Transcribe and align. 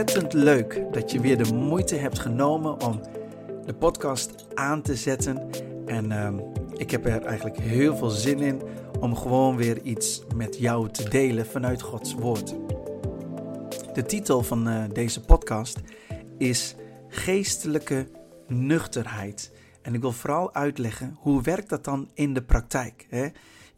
ontzettend 0.00 0.42
leuk 0.42 0.82
dat 0.92 1.10
je 1.10 1.20
weer 1.20 1.44
de 1.44 1.54
moeite 1.54 1.94
hebt 1.94 2.18
genomen 2.18 2.80
om 2.80 3.00
de 3.66 3.74
podcast 3.74 4.46
aan 4.54 4.82
te 4.82 4.96
zetten. 4.96 5.50
En 5.86 6.10
uh, 6.10 6.28
ik 6.76 6.90
heb 6.90 7.06
er 7.06 7.24
eigenlijk 7.24 7.58
heel 7.58 7.96
veel 7.96 8.08
zin 8.10 8.38
in 8.38 8.62
om 9.00 9.16
gewoon 9.16 9.56
weer 9.56 9.82
iets 9.82 10.22
met 10.34 10.58
jou 10.58 10.90
te 10.90 11.08
delen 11.08 11.46
vanuit 11.46 11.82
Gods 11.82 12.14
Woord. 12.14 12.54
De 13.94 14.02
titel 14.06 14.42
van 14.42 14.68
uh, 14.68 14.84
deze 14.92 15.20
podcast 15.20 15.80
is 16.38 16.74
Geestelijke 17.08 18.06
Nuchterheid. 18.46 19.52
En 19.82 19.94
ik 19.94 20.00
wil 20.00 20.12
vooral 20.12 20.54
uitleggen 20.54 21.16
hoe 21.18 21.42
werkt 21.42 21.68
dat 21.68 21.84
dan 21.84 22.10
in 22.14 22.34
de 22.34 22.42
praktijk. 22.42 23.06
Hè? 23.08 23.28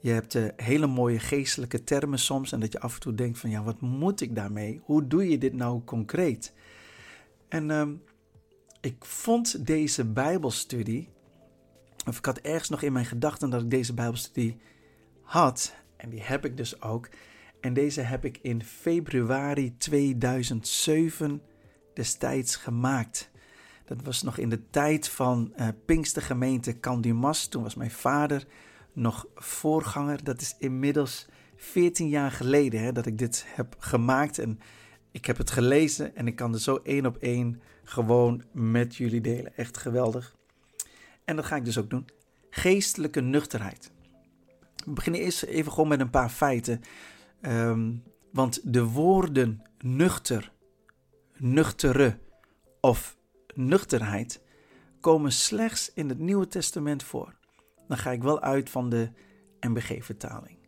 Je 0.02 0.10
hebt 0.10 0.34
uh, 0.34 0.46
hele 0.56 0.86
mooie 0.86 1.18
geestelijke 1.18 1.84
termen 1.84 2.18
soms 2.18 2.52
en 2.52 2.60
dat 2.60 2.72
je 2.72 2.80
af 2.80 2.94
en 2.94 3.00
toe 3.00 3.14
denkt 3.14 3.38
van 3.38 3.50
ja, 3.50 3.62
wat 3.62 3.80
moet 3.80 4.20
ik 4.20 4.34
daarmee? 4.34 4.80
Hoe 4.84 5.06
doe 5.06 5.28
je 5.28 5.38
dit 5.38 5.52
nou 5.52 5.84
concreet? 5.84 6.52
En 7.48 7.68
uh, 7.68 7.88
ik 8.80 9.04
vond 9.04 9.66
deze 9.66 10.04
Bijbelstudie, 10.04 11.08
of 12.06 12.18
ik 12.18 12.24
had 12.24 12.38
ergens 12.38 12.68
nog 12.68 12.82
in 12.82 12.92
mijn 12.92 13.04
gedachten 13.04 13.50
dat 13.50 13.62
ik 13.62 13.70
deze 13.70 13.94
Bijbelstudie 13.94 14.56
had, 15.22 15.74
en 15.96 16.10
die 16.10 16.22
heb 16.22 16.44
ik 16.44 16.56
dus 16.56 16.82
ook. 16.82 17.08
En 17.60 17.74
deze 17.74 18.00
heb 18.00 18.24
ik 18.24 18.38
in 18.42 18.62
februari 18.64 19.76
2007 19.76 21.42
destijds 21.94 22.56
gemaakt. 22.56 23.30
Dat 23.84 24.02
was 24.02 24.22
nog 24.22 24.38
in 24.38 24.48
de 24.48 24.70
tijd 24.70 25.08
van 25.08 25.52
uh, 25.56 25.68
Pinkstergemeente 25.84 26.80
Candimas. 26.80 27.46
Toen 27.46 27.62
was 27.62 27.74
mijn 27.74 27.90
vader 27.90 28.46
nog 28.92 29.26
voorganger. 29.34 30.24
Dat 30.24 30.40
is 30.40 30.54
inmiddels 30.58 31.26
14 31.56 32.08
jaar 32.08 32.30
geleden 32.30 32.82
hè, 32.82 32.92
dat 32.92 33.06
ik 33.06 33.18
dit 33.18 33.44
heb 33.48 33.74
gemaakt. 33.78 34.38
En 34.38 34.60
ik 35.10 35.26
heb 35.26 35.36
het 35.36 35.50
gelezen 35.50 36.16
en 36.16 36.26
ik 36.26 36.36
kan 36.36 36.52
er 36.52 36.60
zo 36.60 36.80
één 36.82 37.06
op 37.06 37.16
één 37.16 37.60
gewoon 37.84 38.42
met 38.52 38.96
jullie 38.96 39.20
delen. 39.20 39.56
Echt 39.56 39.76
geweldig. 39.76 40.36
En 41.24 41.36
dat 41.36 41.44
ga 41.44 41.56
ik 41.56 41.64
dus 41.64 41.78
ook 41.78 41.90
doen. 41.90 42.08
Geestelijke 42.50 43.20
nuchterheid. 43.20 43.92
We 44.84 44.92
beginnen 44.92 45.20
eerst 45.20 45.42
even 45.42 45.72
gewoon 45.72 45.88
met 45.88 46.00
een 46.00 46.10
paar 46.10 46.30
feiten. 46.30 46.80
Um, 47.42 48.02
want 48.32 48.72
de 48.72 48.84
woorden 48.84 49.62
nuchter, 49.78 50.52
nuchtere 51.36 52.18
of 52.80 53.16
nuchterheid 53.54 54.42
komen 55.00 55.32
slechts 55.32 55.92
in 55.94 56.08
het 56.08 56.18
Nieuwe 56.18 56.46
Testament 56.46 57.02
voor 57.02 57.34
dan 57.92 58.00
ga 58.00 58.10
ik 58.10 58.22
wel 58.22 58.40
uit 58.40 58.70
van 58.70 58.88
de 58.88 59.10
MBG-vertaling. 59.60 60.58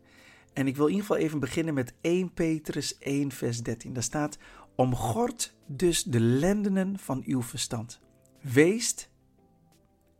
En 0.53 0.67
ik 0.67 0.75
wil 0.75 0.85
in 0.85 0.91
ieder 0.91 1.07
geval 1.07 1.23
even 1.23 1.39
beginnen 1.39 1.73
met 1.73 1.93
1 2.01 2.33
Petrus 2.33 2.97
1, 2.97 3.31
vers 3.31 3.63
13. 3.63 3.93
Daar 3.93 4.03
staat: 4.03 4.37
Omgord 4.75 5.55
dus 5.65 6.03
de 6.03 6.19
lendenen 6.19 6.99
van 6.99 7.23
uw 7.25 7.41
verstand. 7.41 7.99
Weest 8.41 9.09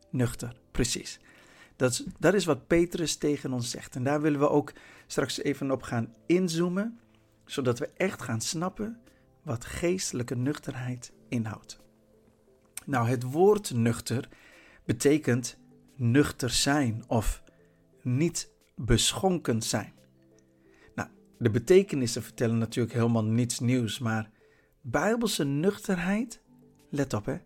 nuchter. 0.10 0.56
Precies. 0.72 1.20
Dat 1.76 1.92
is, 1.92 2.06
dat 2.20 2.34
is 2.34 2.46
wat 2.46 2.68
Petrus 2.68 3.16
tegen 3.16 3.54
ons 3.54 3.70
zegt. 3.70 3.96
En 3.96 4.04
daar 4.04 4.22
willen 4.22 4.40
we 4.40 4.50
ook 4.50 4.74
straks 5.08 5.42
even 5.42 5.72
op 5.72 5.82
gaan 5.82 6.14
inzoomen, 6.26 7.00
zodat 7.46 7.80
we 7.80 7.90
echt 7.98 8.22
gaan 8.22 8.42
snappen 8.42 9.00
wat 9.44 9.66
geestelijke 9.66 10.36
nuchterheid 10.36 11.12
inhoudt. 11.30 11.80
Nou, 12.86 13.08
het 13.08 13.24
woord 13.24 13.74
nuchter 13.74 14.30
betekent 14.86 15.58
nuchter 15.96 16.50
zijn 16.50 17.04
of 17.08 17.44
niet 18.02 18.52
beschonken 18.76 19.62
zijn. 19.62 19.94
Nou, 20.96 21.10
de 21.38 21.50
betekenissen 21.50 22.24
vertellen 22.24 22.58
natuurlijk 22.58 22.96
helemaal 22.96 23.26
niets 23.26 23.60
nieuws, 23.60 24.00
maar 24.00 24.32
bijbelse 24.82 25.44
nuchterheid, 25.44 26.42
let 26.90 27.14
op 27.14 27.26
hè, 27.26 27.38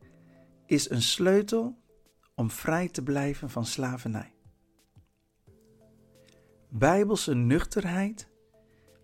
is 0.66 0.90
een 0.90 1.02
sleutel 1.02 1.78
om 2.36 2.52
vrij 2.52 2.90
te 2.90 3.04
blijven 3.04 3.50
van 3.50 3.66
slavernij. 3.66 4.34
Bijbelse 6.70 7.34
nuchterheid 7.34 8.30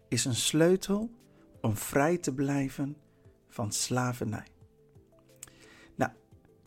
is 0.10 0.26
een 0.26 0.36
sleutel 0.36 1.10
om 1.62 1.78
vrij 1.78 2.18
te 2.18 2.34
blijven 2.34 2.98
van 3.48 3.72
slavernij. 3.72 4.48
Nou, 5.96 6.12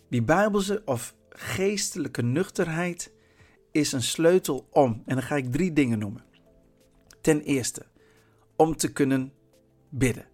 die 0.09 0.23
Bijbelse 0.23 0.83
of 0.85 1.17
geestelijke 1.39 2.23
nuchterheid 2.23 3.13
is 3.73 3.93
een 3.93 4.03
sleutel 4.03 4.69
om, 4.71 5.03
en 5.07 5.15
dan 5.15 5.23
ga 5.23 5.37
ik 5.37 5.53
drie 5.53 5.73
dingen 5.73 5.99
noemen. 5.99 6.25
Ten 7.21 7.41
eerste, 7.41 7.87
om 8.57 8.77
te 8.77 8.93
kunnen 8.93 9.33
bidden. 9.89 10.27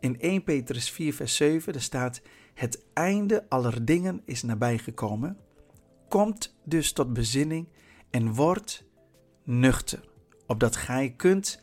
In 0.00 0.20
1 0.20 0.44
Petrus 0.44 0.90
4, 0.90 1.14
vers 1.14 1.36
7 1.36 1.74
er 1.74 1.82
staat: 1.82 2.20
Het 2.54 2.84
einde 2.92 3.48
aller 3.48 3.84
dingen 3.84 4.22
is 4.24 4.42
nabijgekomen. 4.42 5.38
Komt 6.08 6.56
dus 6.64 6.92
tot 6.92 7.12
bezinning 7.12 7.68
en 8.10 8.34
wordt 8.34 8.84
nuchter, 9.44 10.08
opdat 10.46 10.76
gij 10.76 11.14
kunt 11.16 11.62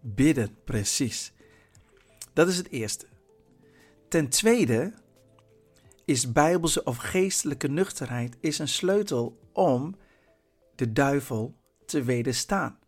bidden. 0.00 0.56
Precies. 0.64 1.32
Dat 2.32 2.48
is 2.48 2.56
het 2.56 2.68
eerste. 2.68 3.06
Ten 4.08 4.28
tweede, 4.28 4.94
is 6.04 6.32
bijbelse 6.32 6.84
of 6.84 6.96
geestelijke 6.96 7.68
nuchterheid 7.68 8.36
is 8.40 8.58
een 8.58 8.68
sleutel 8.68 9.40
om 9.52 9.96
de 10.74 10.92
duivel 10.92 11.56
te 11.86 12.02
wederstaan. 12.02 12.78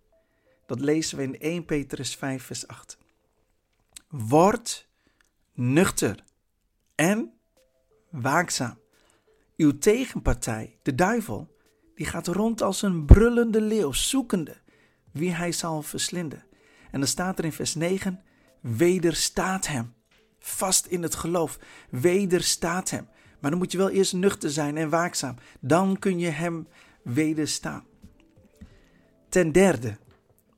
Dat 0.66 0.80
lezen 0.80 1.16
we 1.16 1.22
in 1.22 1.38
1 1.38 1.64
Petrus 1.64 2.16
5 2.16 2.42
vers 2.42 2.66
8. 2.66 2.98
Word 4.08 4.88
nuchter 5.52 6.24
en 6.94 7.32
waakzaam. 8.10 8.78
Uw 9.56 9.78
tegenpartij, 9.78 10.78
de 10.82 10.94
duivel, 10.94 11.56
die 11.94 12.06
gaat 12.06 12.26
rond 12.26 12.62
als 12.62 12.82
een 12.82 13.04
brullende 13.04 13.60
leeuw, 13.60 13.92
zoekende 13.92 14.56
wie 15.12 15.32
hij 15.32 15.52
zal 15.52 15.82
verslinden. 15.82 16.44
En 16.90 17.00
dan 17.00 17.08
staat 17.08 17.38
er 17.38 17.44
in 17.44 17.52
vers 17.52 17.74
9, 17.74 18.22
wederstaat 18.60 19.66
hem 19.66 19.93
vast 20.44 20.86
in 20.86 21.02
het 21.02 21.14
geloof. 21.14 21.58
Wederstaat 21.90 22.90
hem. 22.90 23.08
Maar 23.40 23.50
dan 23.50 23.60
moet 23.60 23.72
je 23.72 23.78
wel 23.78 23.90
eerst 23.90 24.12
nuchter 24.12 24.50
zijn 24.50 24.76
en 24.76 24.88
waakzaam. 24.88 25.36
Dan 25.60 25.98
kun 25.98 26.18
je 26.18 26.28
hem 26.28 26.68
wederstaan. 27.02 27.84
Ten 29.28 29.52
derde, 29.52 29.96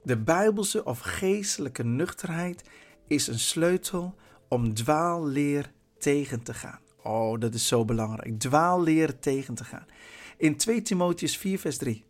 de 0.02 0.16
bijbelse 0.16 0.84
of 0.84 0.98
geestelijke 0.98 1.84
nuchterheid 1.84 2.62
is 3.06 3.26
een 3.26 3.38
sleutel 3.38 4.14
om 4.48 4.74
dwaalleer 4.74 5.72
tegen 5.98 6.42
te 6.42 6.54
gaan. 6.54 6.80
Oh, 7.02 7.40
dat 7.40 7.54
is 7.54 7.66
zo 7.66 7.84
belangrijk. 7.84 8.38
Dwaalleer 8.38 9.18
tegen 9.18 9.54
te 9.54 9.64
gaan. 9.64 9.86
In 10.36 10.56
2 10.56 10.82
Timotheus 10.82 11.36
4, 11.36 11.58
vers 11.58 11.76
3, 11.76 12.04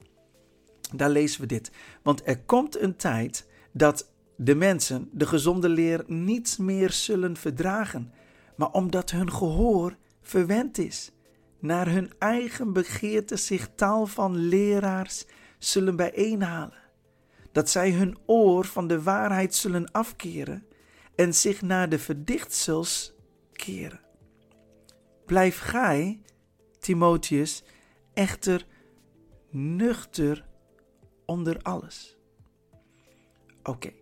daar 0.95 1.11
lezen 1.11 1.41
we 1.41 1.47
dit. 1.47 1.71
Want 2.03 2.23
er 2.25 2.39
komt 2.39 2.81
een 2.81 2.97
tijd 2.97 3.47
dat 3.73 4.11
de 4.37 4.55
mensen 4.55 5.09
de 5.13 5.27
gezonde 5.27 5.69
leer 5.69 6.05
niet 6.07 6.59
meer 6.59 6.91
zullen 6.91 7.37
verdragen, 7.37 8.13
maar 8.57 8.71
omdat 8.71 9.11
hun 9.11 9.33
gehoor 9.33 9.97
verwend 10.23 10.79
is, 10.79 11.13
naar 11.59 11.89
hun 11.89 12.13
eigen 12.19 12.73
begeerte 12.73 13.37
zich 13.37 13.69
taal 13.75 14.07
van 14.07 14.37
leraars 14.37 15.27
zullen 15.59 15.97
bijeenhalen, 15.97 16.79
dat 17.53 17.71
zij 17.71 17.91
hun 17.93 18.19
oor 18.27 18.65
van 18.65 18.87
de 18.87 19.03
waarheid 19.03 19.55
zullen 19.55 19.91
afkeren 19.91 20.67
en 21.15 21.35
zich 21.35 21.63
naar 21.63 21.89
de 21.89 21.99
verdichtsels 21.99 23.15
keren. 23.53 24.01
Blijf 25.27 25.59
gij, 25.59 26.21
Timotheus, 26.81 27.63
echter 28.15 28.67
nuchter 29.51 30.45
onder 31.25 31.63
alles. 31.63 32.17
Oké. 33.63 33.93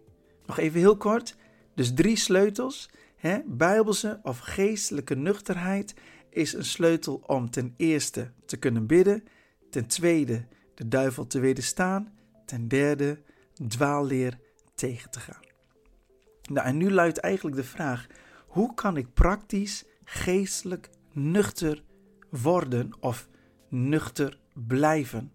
Nog 0.46 0.58
even 0.58 0.80
heel 0.80 0.96
kort. 0.96 1.36
Dus 1.74 1.94
drie 1.94 2.16
sleutels. 2.16 2.90
Hè? 3.16 3.38
Bijbelse 3.46 4.20
of 4.22 4.38
geestelijke 4.38 5.14
nuchterheid 5.14 5.94
is 6.30 6.52
een 6.52 6.64
sleutel 6.64 7.22
om 7.26 7.50
ten 7.50 7.74
eerste 7.76 8.30
te 8.46 8.56
kunnen 8.56 8.86
bidden. 8.86 9.24
Ten 9.70 9.86
tweede 9.86 10.46
de 10.74 10.88
duivel 10.88 11.26
te 11.26 11.40
wederstaan. 11.40 12.12
Ten 12.46 12.68
derde 12.68 13.22
dwaalleer 13.68 14.38
tegen 14.74 15.10
te 15.10 15.20
gaan. 15.20 15.42
Nou, 16.50 16.66
en 16.66 16.76
nu 16.76 16.90
luidt 16.90 17.18
eigenlijk 17.18 17.56
de 17.56 17.64
vraag: 17.64 18.06
hoe 18.46 18.74
kan 18.74 18.96
ik 18.96 19.12
praktisch 19.12 19.84
geestelijk 20.04 20.90
nuchter 21.12 21.82
worden 22.30 22.90
of 23.00 23.28
nuchter 23.68 24.38
blijven? 24.52 25.32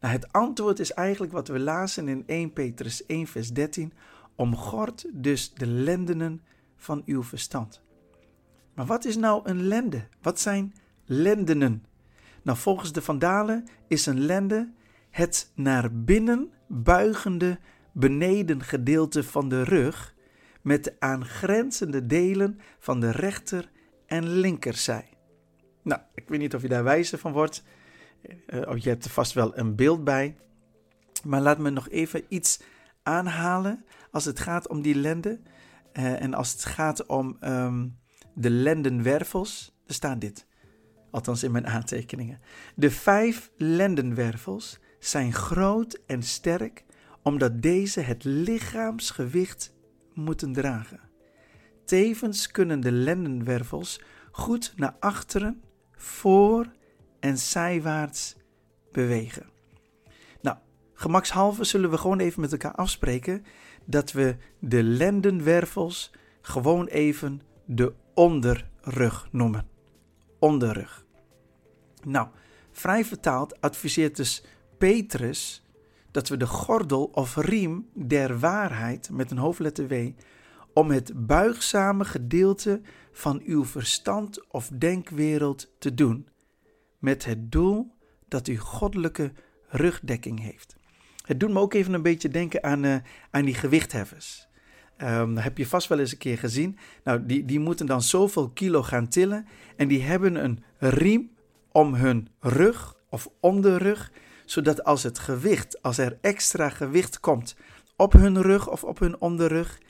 Nou, 0.00 0.14
het 0.14 0.32
antwoord 0.32 0.78
is 0.78 0.92
eigenlijk 0.92 1.32
wat 1.32 1.48
we 1.48 1.58
lazen 1.58 2.08
in 2.08 2.22
1 2.26 2.52
Petrus 2.52 3.06
1, 3.06 3.26
vers 3.26 3.48
13. 3.48 3.92
Omgord 4.42 5.06
dus 5.12 5.52
de 5.54 5.66
lendenen 5.66 6.42
van 6.76 7.02
uw 7.06 7.22
verstand. 7.22 7.82
Maar 8.74 8.86
wat 8.86 9.04
is 9.04 9.16
nou 9.16 9.48
een 9.48 9.62
lende? 9.62 10.06
Wat 10.22 10.40
zijn 10.40 10.74
lendenen? 11.04 11.84
Nou, 12.42 12.58
volgens 12.58 12.92
de 12.92 13.02
Vandalen 13.02 13.68
is 13.88 14.06
een 14.06 14.20
lende 14.20 14.72
het 15.10 15.52
naar 15.54 15.94
binnen 15.94 16.50
buigende 16.66 17.58
benedengedeelte 17.92 19.24
van 19.24 19.48
de 19.48 19.62
rug 19.62 20.14
met 20.62 20.84
de 20.84 20.96
aangrenzende 20.98 22.06
delen 22.06 22.60
van 22.78 23.00
de 23.00 23.10
rechter 23.10 23.70
en 24.06 24.28
linkerzij. 24.28 25.08
Nou, 25.82 26.00
ik 26.14 26.28
weet 26.28 26.38
niet 26.38 26.54
of 26.54 26.62
je 26.62 26.68
daar 26.68 26.84
wijzer 26.84 27.18
van 27.18 27.32
wordt. 27.32 27.62
Uh, 28.46 28.68
of 28.68 28.78
je 28.78 28.88
hebt 28.88 29.04
er 29.04 29.10
vast 29.10 29.32
wel 29.32 29.58
een 29.58 29.74
beeld 29.74 30.04
bij. 30.04 30.36
Maar 31.24 31.40
laat 31.40 31.58
me 31.58 31.70
nog 31.70 31.88
even 31.88 32.24
iets 32.28 32.60
aanhalen 33.02 33.84
als 34.10 34.24
het 34.24 34.40
gaat 34.40 34.68
om 34.68 34.82
die 34.82 34.94
lende. 34.94 35.40
Uh, 35.92 36.22
en 36.22 36.34
als 36.34 36.52
het 36.52 36.64
gaat 36.64 37.06
om 37.06 37.36
um, 37.40 37.98
de 38.34 38.50
lendenwervels. 38.50 39.74
Er 39.86 39.94
staat 39.94 40.20
dit. 40.20 40.46
Althans 41.10 41.42
in 41.42 41.52
mijn 41.52 41.66
aantekeningen. 41.66 42.40
De 42.74 42.90
vijf 42.90 43.50
lendenwervels 43.56 44.78
zijn 44.98 45.32
groot 45.32 46.00
en 46.06 46.22
sterk 46.22 46.84
omdat 47.22 47.62
deze 47.62 48.00
het 48.00 48.24
lichaamsgewicht 48.24 49.74
moeten 50.14 50.52
dragen. 50.52 51.00
Tevens 51.84 52.50
kunnen 52.50 52.80
de 52.80 52.92
lendenwervels 52.92 54.00
goed 54.30 54.72
naar 54.76 54.96
achteren, 55.00 55.62
voor 55.92 56.72
en 57.20 57.38
zijwaarts 57.38 58.36
bewegen. 58.92 59.51
Gemakshalve 61.02 61.64
zullen 61.64 61.90
we 61.90 61.98
gewoon 61.98 62.18
even 62.18 62.40
met 62.40 62.52
elkaar 62.52 62.74
afspreken 62.74 63.44
dat 63.84 64.12
we 64.12 64.36
de 64.58 64.82
lendenwervels 64.82 66.12
gewoon 66.40 66.86
even 66.86 67.40
de 67.64 67.92
onderrug 68.14 69.28
noemen. 69.30 69.66
Onderrug. 70.38 71.04
Nou, 72.04 72.28
vrij 72.70 73.04
vertaald 73.04 73.60
adviseert 73.60 74.16
dus 74.16 74.44
Petrus 74.78 75.64
dat 76.10 76.28
we 76.28 76.36
de 76.36 76.46
gordel 76.46 77.04
of 77.04 77.36
riem 77.36 77.88
der 77.94 78.38
waarheid 78.38 79.10
met 79.10 79.30
een 79.30 79.38
hoofdletter 79.38 79.88
W 79.88 80.10
om 80.74 80.90
het 80.90 81.26
buigzame 81.26 82.04
gedeelte 82.04 82.80
van 83.12 83.40
uw 83.44 83.64
verstand 83.64 84.50
of 84.50 84.68
denkwereld 84.68 85.72
te 85.78 85.94
doen, 85.94 86.28
met 86.98 87.24
het 87.24 87.52
doel 87.52 87.94
dat 88.28 88.48
u 88.48 88.58
goddelijke 88.58 89.32
rugdekking 89.68 90.40
heeft. 90.40 90.80
Het 91.22 91.40
doet 91.40 91.50
me 91.50 91.58
ook 91.58 91.74
even 91.74 91.92
een 91.92 92.02
beetje 92.02 92.28
denken 92.28 92.62
aan, 92.62 92.84
uh, 92.84 92.96
aan 93.30 93.44
die 93.44 93.54
gewichtheffers. 93.54 94.50
Dat 94.96 95.42
heb 95.42 95.58
je 95.58 95.66
vast 95.66 95.88
wel 95.88 95.98
eens 95.98 96.12
een 96.12 96.18
keer 96.18 96.38
gezien. 96.38 96.78
Nou, 97.04 97.26
die, 97.26 97.44
die 97.44 97.60
moeten 97.60 97.86
dan 97.86 98.02
zoveel 98.02 98.50
kilo 98.50 98.82
gaan 98.82 99.08
tillen 99.08 99.46
en 99.76 99.88
die 99.88 100.02
hebben 100.02 100.44
een 100.44 100.64
riem 100.78 101.30
om 101.72 101.94
hun 101.94 102.28
rug 102.40 102.96
of 103.08 103.28
om 103.40 103.60
de 103.60 103.76
rug, 103.76 104.12
zodat 104.44 104.84
als 104.84 105.02
het 105.02 105.18
gewicht, 105.18 105.82
als 105.82 105.98
er 105.98 106.18
extra 106.20 106.68
gewicht 106.68 107.20
komt 107.20 107.56
op 107.96 108.12
hun 108.12 108.42
rug 108.42 108.70
of 108.70 108.84
op 108.84 108.98
hun 108.98 109.20
onderrug, 109.20 109.80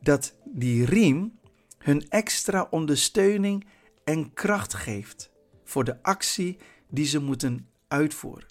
dat 0.00 0.34
die 0.44 0.84
riem 0.84 1.38
hun 1.78 2.08
extra 2.08 2.66
ondersteuning 2.70 3.66
en 4.04 4.32
kracht 4.32 4.74
geeft 4.74 5.30
voor 5.64 5.84
de 5.84 6.02
actie 6.02 6.58
die 6.90 7.06
ze 7.06 7.18
moeten 7.20 7.68
uitvoeren. 7.88 8.46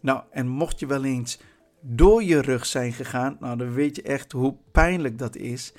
Nou, 0.00 0.22
en 0.30 0.48
mocht 0.48 0.80
je 0.80 0.86
wel 0.86 1.04
eens 1.04 1.38
door 1.86 2.22
je 2.22 2.40
rug 2.40 2.66
zijn 2.66 2.92
gegaan, 2.92 3.36
nou 3.40 3.56
dan 3.56 3.72
weet 3.72 3.96
je 3.96 4.02
echt 4.02 4.32
hoe 4.32 4.56
pijnlijk 4.72 5.18
dat 5.18 5.36
is. 5.36 5.72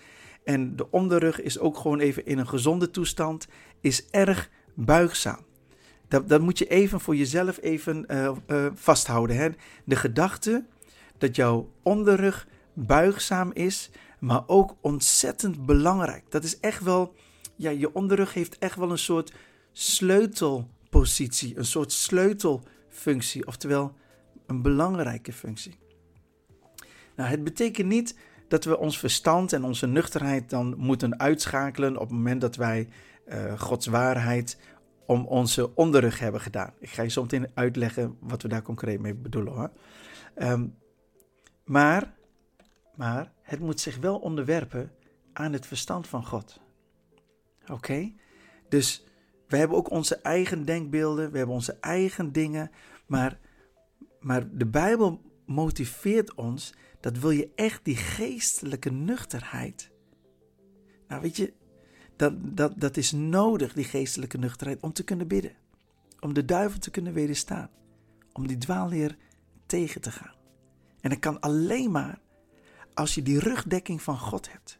En 0.43 0.75
de 0.75 0.91
onderrug 0.91 1.41
is 1.41 1.59
ook 1.59 1.77
gewoon 1.77 1.99
even 1.99 2.25
in 2.25 2.37
een 2.37 2.47
gezonde 2.47 2.91
toestand, 2.91 3.47
is 3.81 4.05
erg 4.09 4.49
buigzaam. 4.73 5.45
Dat, 6.07 6.29
dat 6.29 6.41
moet 6.41 6.57
je 6.57 6.67
even 6.67 6.99
voor 6.99 7.15
jezelf 7.15 7.61
even 7.61 8.05
uh, 8.07 8.31
uh, 8.47 8.65
vasthouden. 8.73 9.35
Hè? 9.35 9.49
De 9.85 9.95
gedachte 9.95 10.65
dat 11.17 11.35
jouw 11.35 11.69
onderrug 11.83 12.47
buigzaam 12.73 13.51
is, 13.53 13.89
maar 14.19 14.43
ook 14.47 14.75
ontzettend 14.81 15.65
belangrijk. 15.65 16.23
Dat 16.29 16.43
is 16.43 16.59
echt 16.59 16.83
wel, 16.83 17.13
ja, 17.55 17.69
je 17.69 17.93
onderrug 17.93 18.33
heeft 18.33 18.57
echt 18.57 18.75
wel 18.75 18.91
een 18.91 18.97
soort 18.97 19.33
sleutelpositie, 19.71 21.57
een 21.57 21.65
soort 21.65 21.91
sleutelfunctie, 21.91 23.47
oftewel 23.47 23.95
een 24.47 24.61
belangrijke 24.61 25.33
functie. 25.33 25.83
Nou, 27.15 27.29
het 27.29 27.43
betekent 27.43 27.87
niet 27.87 28.15
dat 28.47 28.63
we 28.63 28.77
ons 28.77 28.99
verstand 28.99 29.53
en 29.53 29.63
onze 29.63 29.87
nuchterheid 29.87 30.49
dan 30.49 30.73
moeten 30.77 31.19
uitschakelen 31.19 31.95
op 31.95 32.07
het 32.07 32.17
moment 32.17 32.41
dat 32.41 32.55
wij 32.55 32.87
uh, 33.27 33.59
Gods 33.59 33.85
waarheid 33.85 34.57
om 35.05 35.25
onze 35.25 35.75
onderrug 35.75 36.19
hebben 36.19 36.41
gedaan. 36.41 36.73
Ik 36.79 36.89
ga 36.89 37.01
je 37.01 37.09
zo 37.09 37.21
meteen 37.21 37.47
uitleggen 37.53 38.17
wat 38.19 38.41
we 38.41 38.47
daar 38.47 38.61
concreet 38.61 38.99
mee 38.99 39.13
bedoelen 39.13 39.53
hoor. 39.53 39.71
Um, 40.37 40.75
maar, 41.63 42.13
maar 42.95 43.31
het 43.41 43.59
moet 43.59 43.79
zich 43.79 43.97
wel 43.97 44.17
onderwerpen 44.17 44.91
aan 45.33 45.53
het 45.53 45.65
verstand 45.65 46.07
van 46.07 46.25
God. 46.25 46.59
Oké? 47.71 48.11
Dus 48.69 49.05
we 49.47 49.57
hebben 49.57 49.77
ook 49.77 49.91
onze 49.91 50.15
eigen 50.15 50.65
denkbeelden, 50.65 51.31
we 51.31 51.37
hebben 51.37 51.55
onze 51.55 51.77
eigen 51.79 52.31
dingen, 52.31 52.71
maar, 53.05 53.39
maar 54.19 54.57
de 54.57 54.65
Bijbel 54.65 55.21
motiveert 55.45 56.33
ons 56.33 56.73
dat 57.05 57.17
wil 57.17 57.29
je 57.29 57.51
echt 57.55 57.85
die 57.85 57.95
geestelijke 57.95 58.91
nuchterheid. 58.91 59.91
Nou, 61.07 61.21
weet 61.21 61.35
je, 61.35 61.53
dat, 62.15 62.33
dat, 62.57 62.79
dat 62.79 62.97
is 62.97 63.11
nodig, 63.11 63.73
die 63.73 63.83
geestelijke 63.83 64.37
nuchterheid, 64.37 64.81
om 64.81 64.93
te 64.93 65.03
kunnen 65.03 65.27
bidden. 65.27 65.55
Om 66.19 66.33
de 66.33 66.45
duivel 66.45 66.79
te 66.79 66.91
kunnen 66.91 67.13
wederstaan. 67.13 67.69
Om 68.33 68.47
die 68.47 68.57
dwaalleer 68.57 69.17
tegen 69.65 70.01
te 70.01 70.11
gaan. 70.11 70.35
En 71.01 71.09
dat 71.09 71.19
kan 71.19 71.39
alleen 71.39 71.91
maar 71.91 72.19
als 72.93 73.15
je 73.15 73.21
die 73.21 73.39
rugdekking 73.39 74.01
van 74.01 74.17
God 74.17 74.51
hebt. 74.51 74.79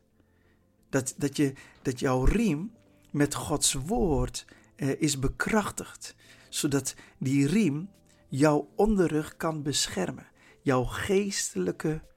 Dat, 0.89 1.13
dat, 1.17 1.37
je, 1.37 1.53
dat 1.81 1.99
jouw 1.99 2.23
riem 2.23 2.73
met 3.11 3.35
Gods 3.35 3.73
woord 3.73 4.45
eh, 4.75 5.01
is 5.01 5.19
bekrachtigd. 5.19 6.15
Zodat 6.49 6.95
die 7.19 7.47
riem 7.47 7.89
jouw 8.27 8.71
onderrug 8.75 9.37
kan 9.37 9.63
beschermen. 9.63 10.27
Jouw 10.61 10.83
geestelijke 10.83 12.13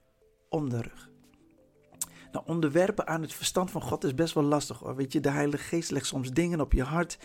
onderrug. 0.49 1.09
Nou, 2.31 2.45
onderwerpen 2.47 3.07
aan 3.07 3.21
het 3.21 3.33
verstand 3.33 3.71
van 3.71 3.81
God 3.81 4.03
is 4.03 4.13
best 4.13 4.33
wel 4.33 4.43
lastig 4.43 4.79
hoor. 4.79 4.95
Weet 4.95 5.13
je, 5.13 5.19
de 5.19 5.29
Heilige 5.29 5.63
Geest 5.63 5.91
legt 5.91 6.05
soms 6.05 6.31
dingen 6.31 6.61
op 6.61 6.73
je 6.73 6.83
hart 6.83 7.17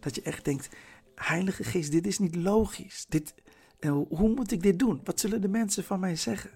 dat 0.00 0.14
je 0.14 0.22
echt 0.22 0.44
denkt: 0.44 0.68
Heilige 1.14 1.64
Geest, 1.64 1.92
dit 1.92 2.06
is 2.06 2.18
niet 2.18 2.36
logisch. 2.36 3.06
Dit, 3.08 3.34
eh, 3.78 3.90
hoe 4.08 4.34
moet 4.34 4.52
ik 4.52 4.62
dit 4.62 4.78
doen? 4.78 5.00
Wat 5.04 5.20
zullen 5.20 5.40
de 5.40 5.48
mensen 5.48 5.84
van 5.84 6.00
mij 6.00 6.16
zeggen? 6.16 6.50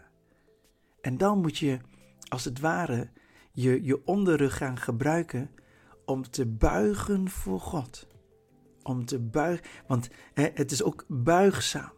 En 1.01 1.17
dan 1.17 1.41
moet 1.41 1.59
je, 1.59 1.79
als 2.29 2.45
het 2.45 2.61
ware, 2.61 3.11
je, 3.53 3.85
je 3.85 4.05
onderrug 4.05 4.57
gaan 4.57 4.79
gebruiken 4.79 5.51
om 6.05 6.31
te 6.31 6.47
buigen 6.47 7.29
voor 7.29 7.61
God. 7.61 8.07
Om 8.83 9.05
te 9.05 9.19
buigen, 9.19 9.67
want 9.87 10.09
hè, 10.35 10.49
het 10.55 10.71
is 10.71 10.83
ook 10.83 11.05
buigzaam. 11.09 11.93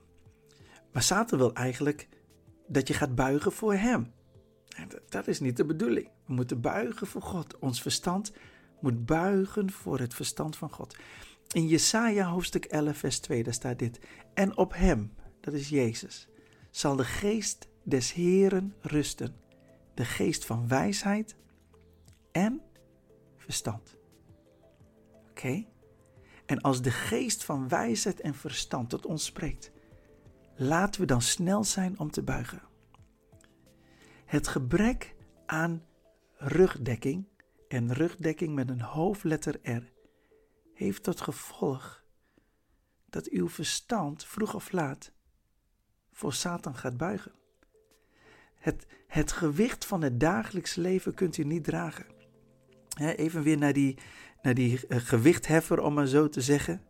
Maar 0.93 1.03
Satan 1.03 1.39
wil 1.39 1.55
eigenlijk 1.55 2.09
dat 2.67 2.89
je 2.89 2.95
gaat 2.95 3.15
buigen 3.15 3.53
voor 3.53 3.75
Hem. 3.75 4.13
Dat 5.09 5.27
is 5.27 5.41
niet 5.41 5.57
de 5.57 5.65
bedoeling. 5.65 6.09
We 6.27 6.33
moeten 6.33 6.61
buigen 6.61 7.07
voor 7.07 7.23
God. 7.23 7.59
Ons 7.59 7.83
verstand 7.83 8.33
moet 8.81 9.07
buigen 9.07 9.71
voor 9.71 9.99
het 9.99 10.15
verstand 10.15 10.57
van 10.57 10.71
God. 10.71 10.97
In 11.49 11.67
Jesaja 11.67 12.29
hoofdstuk 12.29 12.65
11 12.65 12.97
vers 12.97 13.19
2 13.19 13.43
daar 13.43 13.55
staat 13.55 13.79
dit. 13.79 14.01
En 14.35 14.57
op 14.57 14.75
hem, 14.75 15.13
dat 15.41 15.55
is 15.55 15.69
Jezus, 15.69 16.29
zal 16.71 16.97
de 16.97 17.05
geest 17.05 17.69
des 17.83 18.13
Heeren 18.13 18.75
rusten. 18.81 19.37
De 19.95 20.05
geest 20.05 20.45
van 20.45 20.69
wijsheid 20.69 21.37
en 22.33 22.61
verstand. 23.37 23.97
Oké? 25.31 25.65
En 26.47 26.61
als 26.61 26.83
de 26.83 26.91
geest 26.91 27.45
van 27.45 27.69
wijsheid 27.69 28.21
en 28.21 28.35
verstand 28.35 28.91
tot 28.91 29.07
ons 29.07 29.25
spreekt, 29.25 29.71
laten 30.57 31.01
we 31.01 31.07
dan 31.07 31.23
snel 31.23 31.65
zijn 31.65 31.99
om 31.99 32.11
te 32.11 32.23
buigen. 32.23 32.68
Het 34.29 34.49
gebrek 34.49 35.15
aan 35.47 35.85
rugdekking 36.37 37.29
en 37.69 37.93
rugdekking 37.93 38.55
met 38.55 38.69
een 38.69 38.81
hoofdletter 38.81 39.59
R 39.63 39.93
heeft 40.75 41.03
tot 41.03 41.21
gevolg 41.21 42.05
dat 43.11 43.29
uw 43.29 43.49
verstand 43.49 44.25
vroeg 44.25 44.55
of 44.55 44.73
laat 44.73 45.13
voor 46.13 46.33
Satan 46.33 46.77
gaat 46.77 46.97
buigen. 46.97 47.33
Het, 48.55 48.87
het 49.07 49.33
gewicht 49.33 49.85
van 49.85 50.03
het 50.03 50.21
dagelijks 50.21 50.75
leven 50.75 51.15
kunt 51.15 51.37
u 51.37 51.45
niet 51.45 51.65
dragen. 51.65 52.07
even 52.97 53.43
weer 53.43 53.59
naar 53.59 53.73
die, 53.73 53.99
naar 54.43 54.55
die 54.55 54.81
uh, 54.89 54.99
gewichtheffer, 54.99 55.81
om 55.81 55.95
maar 55.95 56.07
zo 56.07 56.29
te 56.29 56.41
zeggen. 56.41 56.83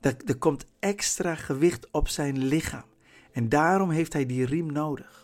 Er 0.00 0.38
komt 0.38 0.66
extra 0.78 1.34
gewicht 1.34 1.90
op 1.90 2.08
zijn 2.08 2.38
lichaam. 2.38 2.88
En 3.32 3.48
daarom 3.48 3.90
heeft 3.90 4.12
hij 4.12 4.26
die 4.26 4.44
riem 4.44 4.72
nodig. 4.72 5.23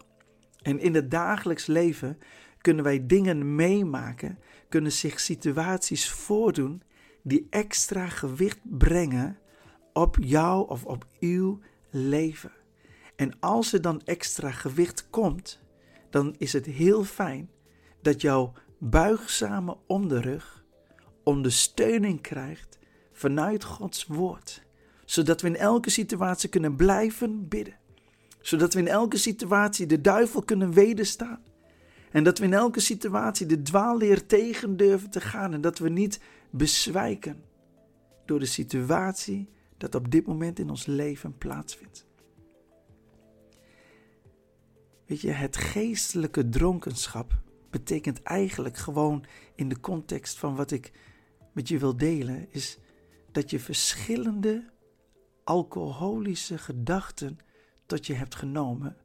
En 0.63 0.79
in 0.79 0.95
het 0.95 1.11
dagelijks 1.11 1.67
leven 1.67 2.19
kunnen 2.61 2.85
wij 2.85 3.07
dingen 3.07 3.55
meemaken, 3.55 4.39
kunnen 4.69 4.93
zich 4.93 5.21
situaties 5.21 6.11
voordoen 6.11 6.83
die 7.23 7.47
extra 7.51 8.09
gewicht 8.09 8.59
brengen 8.63 9.39
op 9.93 10.17
jou 10.21 10.69
of 10.69 10.85
op 10.85 11.07
uw 11.21 11.61
leven. 11.91 12.53
En 13.17 13.33
als 13.41 13.73
er 13.73 13.83
dan 13.83 14.01
extra 14.05 14.51
gewicht 14.51 15.11
komt, 15.11 15.61
dan 16.11 16.35
is 16.39 16.53
het 16.53 16.67
heel 16.67 17.05
fijn 17.05 17.51
dat 18.03 18.21
jouw 18.21 18.53
buigzame 18.79 19.77
onderrug 19.87 20.65
ondersteuning 21.23 22.21
krijgt 22.21 22.79
vanuit 23.13 23.65
Gods 23.65 24.07
woord. 24.07 24.63
Zodat 25.05 25.41
we 25.41 25.49
in 25.49 25.57
elke 25.57 25.91
situatie 25.91 26.49
kunnen 26.49 26.77
blijven 26.77 27.49
bidden. 27.49 27.79
Zodat 28.41 28.75
we 28.75 28.81
in 28.81 28.89
elke 28.89 29.17
situatie 29.17 29.87
de 29.87 30.01
duivel 30.01 30.43
kunnen 30.43 30.73
wederstaan. 30.73 31.43
En 32.11 32.25
dat 32.25 32.39
we 32.39 32.45
in 32.45 32.53
elke 32.53 32.81
situatie 32.81 33.47
de 33.47 33.63
dwaalleer 33.63 34.27
tegen 34.27 34.77
durven 34.77 35.11
te 35.11 35.21
gaan. 35.21 35.53
En 35.53 35.61
dat 35.61 35.79
we 35.79 35.89
niet 35.89 36.21
bezwijken 36.51 37.43
door 38.25 38.39
de 38.39 38.47
situatie 38.47 39.49
dat 39.77 39.95
op 39.95 40.11
dit 40.11 40.27
moment 40.27 40.59
in 40.59 40.71
ons 40.71 40.87
leven 40.87 41.39
plaatsvindt. 41.39 42.07
Weet 45.07 45.21
je, 45.21 45.31
het 45.31 45.57
geestelijke 45.57 46.49
dronkenschap 46.49 47.41
betekent 47.71 48.23
eigenlijk 48.23 48.77
gewoon 48.77 49.25
in 49.55 49.69
de 49.69 49.81
context 49.81 50.39
van 50.39 50.57
wat 50.57 50.71
ik 50.71 50.93
met 51.53 51.69
je 51.69 51.79
wil 51.79 51.97
delen, 51.97 52.47
is 52.51 52.79
dat 53.33 53.51
je 53.51 53.61
verschillende 53.61 54.71
alcoholische 55.45 56.59
gedachten 56.59 57.39
tot 57.91 58.07
je 58.07 58.15
hebt 58.15 58.35
genomen 58.35 58.97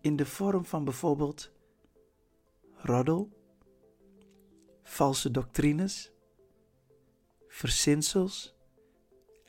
in 0.00 0.16
de 0.16 0.26
vorm 0.26 0.64
van 0.64 0.84
bijvoorbeeld 0.84 1.52
roddel, 2.74 3.30
valse 4.82 5.30
doctrines, 5.30 6.12
verzinsels, 7.48 8.54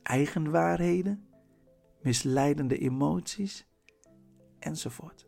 eigenwaarheden, 0.03 1.27
misleidende 2.01 2.77
emoties 2.77 3.65
enzovoort. 4.59 5.25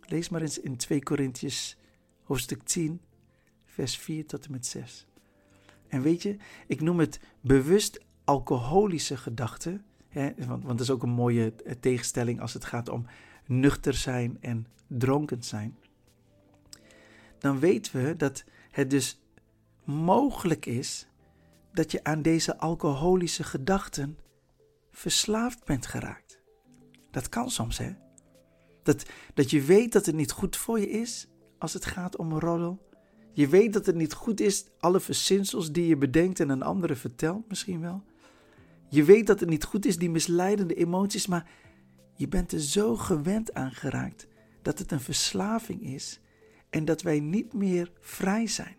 Lees 0.00 0.28
maar 0.28 0.42
eens 0.42 0.60
in 0.60 0.76
2 0.76 1.02
Korintiërs 1.02 1.76
hoofdstuk 2.22 2.62
10, 2.62 3.00
vers 3.64 3.98
4 3.98 4.26
tot 4.26 4.44
en 4.44 4.50
met 4.50 4.66
6. 4.66 5.06
En 5.86 6.02
weet 6.02 6.22
je, 6.22 6.36
ik 6.66 6.80
noem 6.80 6.98
het 6.98 7.20
bewust 7.40 8.04
alcoholische 8.24 9.16
gedachten, 9.16 9.84
want, 10.36 10.64
want 10.64 10.66
dat 10.66 10.80
is 10.80 10.90
ook 10.90 11.02
een 11.02 11.08
mooie 11.08 11.52
eh, 11.64 11.74
tegenstelling 11.80 12.40
als 12.40 12.54
het 12.54 12.64
gaat 12.64 12.88
om 12.88 13.06
nuchter 13.46 13.94
zijn 13.94 14.36
en 14.40 14.66
dronken 14.86 15.42
zijn. 15.42 15.76
Dan 17.38 17.58
weten 17.58 18.04
we 18.04 18.16
dat 18.16 18.44
het 18.70 18.90
dus 18.90 19.20
mogelijk 19.84 20.66
is 20.66 21.06
dat 21.72 21.92
je 21.92 22.04
aan 22.04 22.22
deze 22.22 22.58
alcoholische 22.58 23.44
gedachten 23.44 24.18
verslaafd 24.90 25.64
bent 25.64 25.86
geraakt. 25.86 26.40
Dat 27.10 27.28
kan 27.28 27.50
soms, 27.50 27.78
hè? 27.78 27.94
Dat, 28.82 29.04
dat 29.34 29.50
je 29.50 29.62
weet 29.62 29.92
dat 29.92 30.06
het 30.06 30.14
niet 30.14 30.32
goed 30.32 30.56
voor 30.56 30.80
je 30.80 30.90
is 30.90 31.28
als 31.58 31.72
het 31.72 31.84
gaat 31.84 32.16
om 32.16 32.38
roddel. 32.38 32.86
Je 33.32 33.48
weet 33.48 33.72
dat 33.72 33.86
het 33.86 33.94
niet 33.94 34.12
goed 34.12 34.40
is, 34.40 34.66
alle 34.78 35.00
verzinsels 35.00 35.72
die 35.72 35.86
je 35.86 35.96
bedenkt 35.96 36.40
en 36.40 36.48
een 36.48 36.62
andere 36.62 36.96
vertelt 36.96 37.48
misschien 37.48 37.80
wel. 37.80 38.02
Je 38.88 39.04
weet 39.04 39.26
dat 39.26 39.40
het 39.40 39.48
niet 39.48 39.64
goed 39.64 39.86
is, 39.86 39.98
die 39.98 40.10
misleidende 40.10 40.74
emoties, 40.74 41.26
maar 41.26 41.50
je 42.14 42.28
bent 42.28 42.52
er 42.52 42.60
zo 42.60 42.96
gewend 42.96 43.54
aan 43.54 43.72
geraakt 43.72 44.26
dat 44.62 44.78
het 44.78 44.92
een 44.92 45.00
verslaving 45.00 45.82
is 45.82 46.20
en 46.70 46.84
dat 46.84 47.02
wij 47.02 47.20
niet 47.20 47.52
meer 47.52 47.92
vrij 48.00 48.46
zijn. 48.46 48.76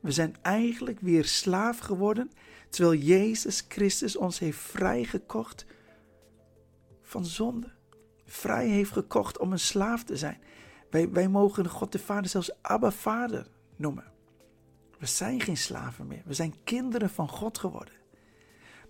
We 0.00 0.10
zijn 0.10 0.36
eigenlijk 0.42 1.00
weer 1.00 1.24
slaaf 1.24 1.78
geworden, 1.78 2.30
terwijl 2.68 3.00
Jezus 3.00 3.64
Christus 3.68 4.16
ons 4.16 4.38
heeft 4.38 4.58
vrijgekocht 4.58 5.66
van 7.02 7.24
zonde. 7.24 7.72
Vrij 8.24 8.68
heeft 8.68 8.92
gekocht 8.92 9.38
om 9.38 9.52
een 9.52 9.58
slaaf 9.58 10.04
te 10.04 10.16
zijn. 10.16 10.40
Wij, 10.90 11.10
wij 11.10 11.28
mogen 11.28 11.68
God 11.68 11.92
de 11.92 11.98
Vader 11.98 12.30
zelfs 12.30 12.62
Abba 12.62 12.90
Vader 12.90 13.46
noemen. 13.76 14.12
We 14.98 15.06
zijn 15.06 15.40
geen 15.40 15.56
slaven 15.56 16.06
meer. 16.06 16.22
We 16.24 16.34
zijn 16.34 16.54
kinderen 16.64 17.10
van 17.10 17.28
God 17.28 17.58
geworden. 17.58 17.94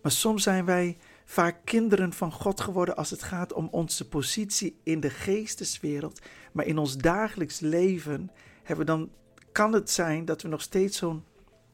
Maar 0.03 0.13
soms 0.13 0.43
zijn 0.43 0.65
wij 0.65 0.97
vaak 1.25 1.61
kinderen 1.65 2.13
van 2.13 2.33
God 2.33 2.61
geworden 2.61 2.97
als 2.97 3.11
het 3.11 3.23
gaat 3.23 3.53
om 3.53 3.69
onze 3.71 4.09
positie 4.09 4.81
in 4.83 5.01
de 5.01 5.11
geesteswereld. 5.11 6.21
Maar 6.53 6.67
in 6.67 6.79
ons 6.79 6.97
dagelijks 6.97 7.61
leven 7.61 8.31
hebben 8.63 8.87
dan, 8.87 9.11
kan 9.53 9.73
het 9.73 9.91
zijn 9.91 10.25
dat 10.25 10.43
we 10.43 10.49
nog 10.49 10.63
steeds 10.63 10.99
zo'n 10.99 11.25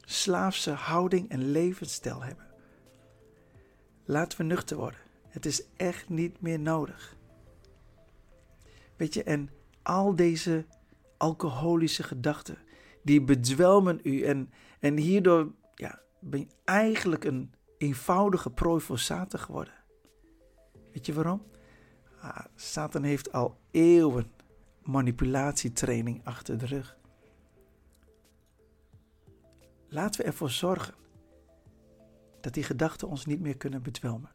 slaafse 0.01 0.71
houding 0.71 1.29
en 1.29 1.51
levensstijl 1.51 2.23
hebben. 2.23 2.45
Laten 4.05 4.37
we 4.37 4.43
nuchter 4.43 4.77
worden. 4.77 4.99
Het 5.27 5.45
is 5.45 5.63
echt 5.77 6.09
niet 6.09 6.41
meer 6.41 6.59
nodig. 6.59 7.15
Weet 8.95 9.13
je, 9.13 9.23
en 9.23 9.49
al 9.81 10.15
deze 10.15 10.65
alcoholische 11.17 12.03
gedachten, 12.03 12.57
die 13.03 13.21
bedwelmen 13.21 13.99
u. 14.03 14.21
En, 14.21 14.51
en 14.79 14.97
hierdoor 14.97 15.51
ja, 15.75 15.99
ben 16.19 16.39
je 16.39 16.47
eigenlijk 16.63 17.23
een 17.23 17.53
eenvoudige 17.77 18.49
prooi 18.49 18.81
voor 18.81 18.99
Satan 18.99 19.39
geworden. 19.39 19.73
Weet 20.91 21.05
je 21.05 21.13
waarom? 21.13 21.41
Ah, 22.21 22.45
Satan 22.55 23.03
heeft 23.03 23.31
al 23.31 23.57
eeuwen 23.71 24.31
manipulatietraining 24.81 26.21
achter 26.23 26.57
de 26.57 26.65
rug. 26.65 26.97
Laten 29.87 30.21
we 30.21 30.27
ervoor 30.27 30.49
zorgen 30.49 30.93
dat 32.41 32.53
die 32.53 32.63
gedachten 32.63 33.07
ons 33.07 33.25
niet 33.25 33.39
meer 33.39 33.57
kunnen 33.57 33.81
bedwelmen. 33.81 34.31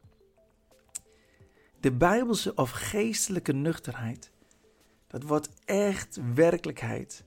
De 1.80 1.92
bijbelse 1.92 2.54
of 2.54 2.70
geestelijke 2.70 3.52
nuchterheid, 3.52 4.32
dat 5.06 5.22
wordt 5.22 5.48
echt 5.64 6.20
werkelijkheid 6.34 7.24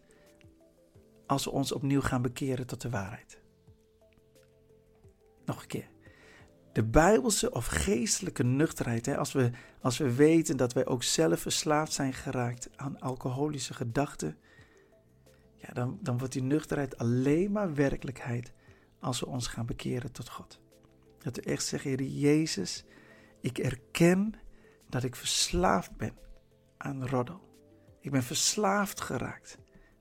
als 1.27 1.43
we 1.43 1.51
ons 1.51 1.71
opnieuw 1.71 2.01
gaan 2.01 2.21
bekeren 2.21 2.67
tot 2.67 2.81
de 2.81 2.89
waarheid. 2.89 3.41
Nog 5.45 5.61
een 5.61 5.67
keer. 5.67 5.92
De 6.73 6.83
bijbelse 6.83 7.51
of 7.51 7.65
geestelijke 7.65 8.43
nuchterheid, 8.43 9.05
hè, 9.05 9.17
als, 9.17 9.31
we, 9.33 9.51
als 9.81 9.97
we 9.97 10.15
weten 10.15 10.57
dat 10.57 10.73
wij 10.73 10.85
ook 10.85 11.03
zelf 11.03 11.39
verslaafd 11.39 11.93
zijn 11.93 12.13
geraakt 12.13 12.69
aan 12.75 12.99
alcoholische 12.99 13.73
gedachten, 13.73 14.37
ja, 15.55 15.73
dan, 15.73 15.99
dan 16.01 16.17
wordt 16.17 16.33
die 16.33 16.43
nuchterheid 16.43 16.97
alleen 16.97 17.51
maar 17.51 17.73
werkelijkheid 17.73 18.53
als 18.99 19.19
we 19.19 19.25
ons 19.25 19.47
gaan 19.47 19.65
bekeren 19.65 20.11
tot 20.11 20.29
God. 20.29 20.59
Dat 21.19 21.35
we 21.35 21.41
echt 21.41 21.65
zeggen, 21.65 21.89
Heer 21.89 22.01
Jezus, 22.01 22.85
ik 23.41 23.57
erken 23.57 24.33
dat 24.89 25.03
ik 25.03 25.15
verslaafd 25.15 25.97
ben 25.97 26.13
aan 26.77 27.07
roddel. 27.07 27.41
Ik 27.99 28.11
ben 28.11 28.23
verslaafd 28.23 29.01
geraakt 29.01 29.57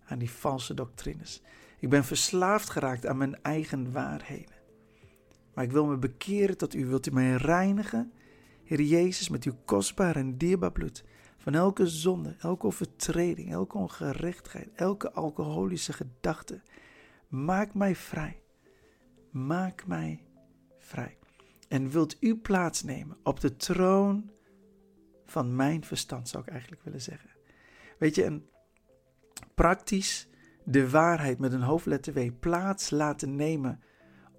aan 0.07 0.19
die 0.19 0.31
valse 0.31 0.75
doctrines. 0.75 1.43
Ik 1.79 1.89
ben 1.89 2.05
verslaafd 2.05 2.71
geraakt 2.71 3.07
aan 3.07 3.17
mijn 3.17 3.43
eigen 3.43 3.93
waarheden. 3.93 4.62
Maar 5.55 5.65
ik 5.65 5.73
wil 5.73 5.87
me 5.87 5.97
bekeren 5.97 6.57
tot 6.57 6.75
u. 6.75 6.87
Wilt 6.87 7.07
u 7.07 7.11
mij 7.11 7.37
reinigen, 7.37 8.13
Heer 8.65 8.81
Jezus, 8.81 9.29
met 9.29 9.45
uw 9.45 9.57
kostbaar 9.65 10.17
en 10.17 10.37
dierbaar 10.37 10.73
bloed. 10.73 11.05
Van 11.37 11.55
elke 11.55 11.87
zonde, 11.87 12.37
elke 12.39 12.67
overtreding, 12.67 13.51
elke 13.51 13.79
ongerechtigheid, 13.79 14.69
elke 14.75 15.13
alcoholische 15.13 15.93
gedachte. 15.93 16.61
Maak 17.29 17.75
mij 17.75 17.95
vrij. 17.95 18.43
Maak 19.31 19.87
mij 19.87 20.25
vrij. 20.79 21.19
En 21.69 21.91
wilt 21.91 22.17
u 22.21 22.37
plaatsnemen 22.37 23.17
op 23.23 23.41
de 23.41 23.57
troon 23.57 24.31
van 25.25 25.57
mijn 25.57 25.85
verstand, 25.85 26.29
zou 26.29 26.43
ik 26.43 26.51
eigenlijk 26.51 26.83
willen 26.83 27.01
zeggen. 27.01 27.31
Weet 27.99 28.15
je, 28.15 28.25
een 28.25 28.47
praktisch 29.55 30.29
de 30.65 30.91
waarheid 30.91 31.39
met 31.39 31.53
een 31.53 31.63
hoofdletter 31.63 32.13
W 32.13 32.31
plaats 32.41 32.91
laten 32.91 33.37
nemen 33.37 33.83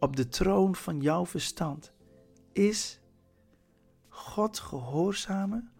op 0.03 0.15
de 0.15 0.27
troon 0.27 0.75
van 0.75 1.01
jouw 1.01 1.25
verstand 1.25 1.91
is 2.51 2.99
God 4.09 4.59
gehoorzamen, 4.59 5.71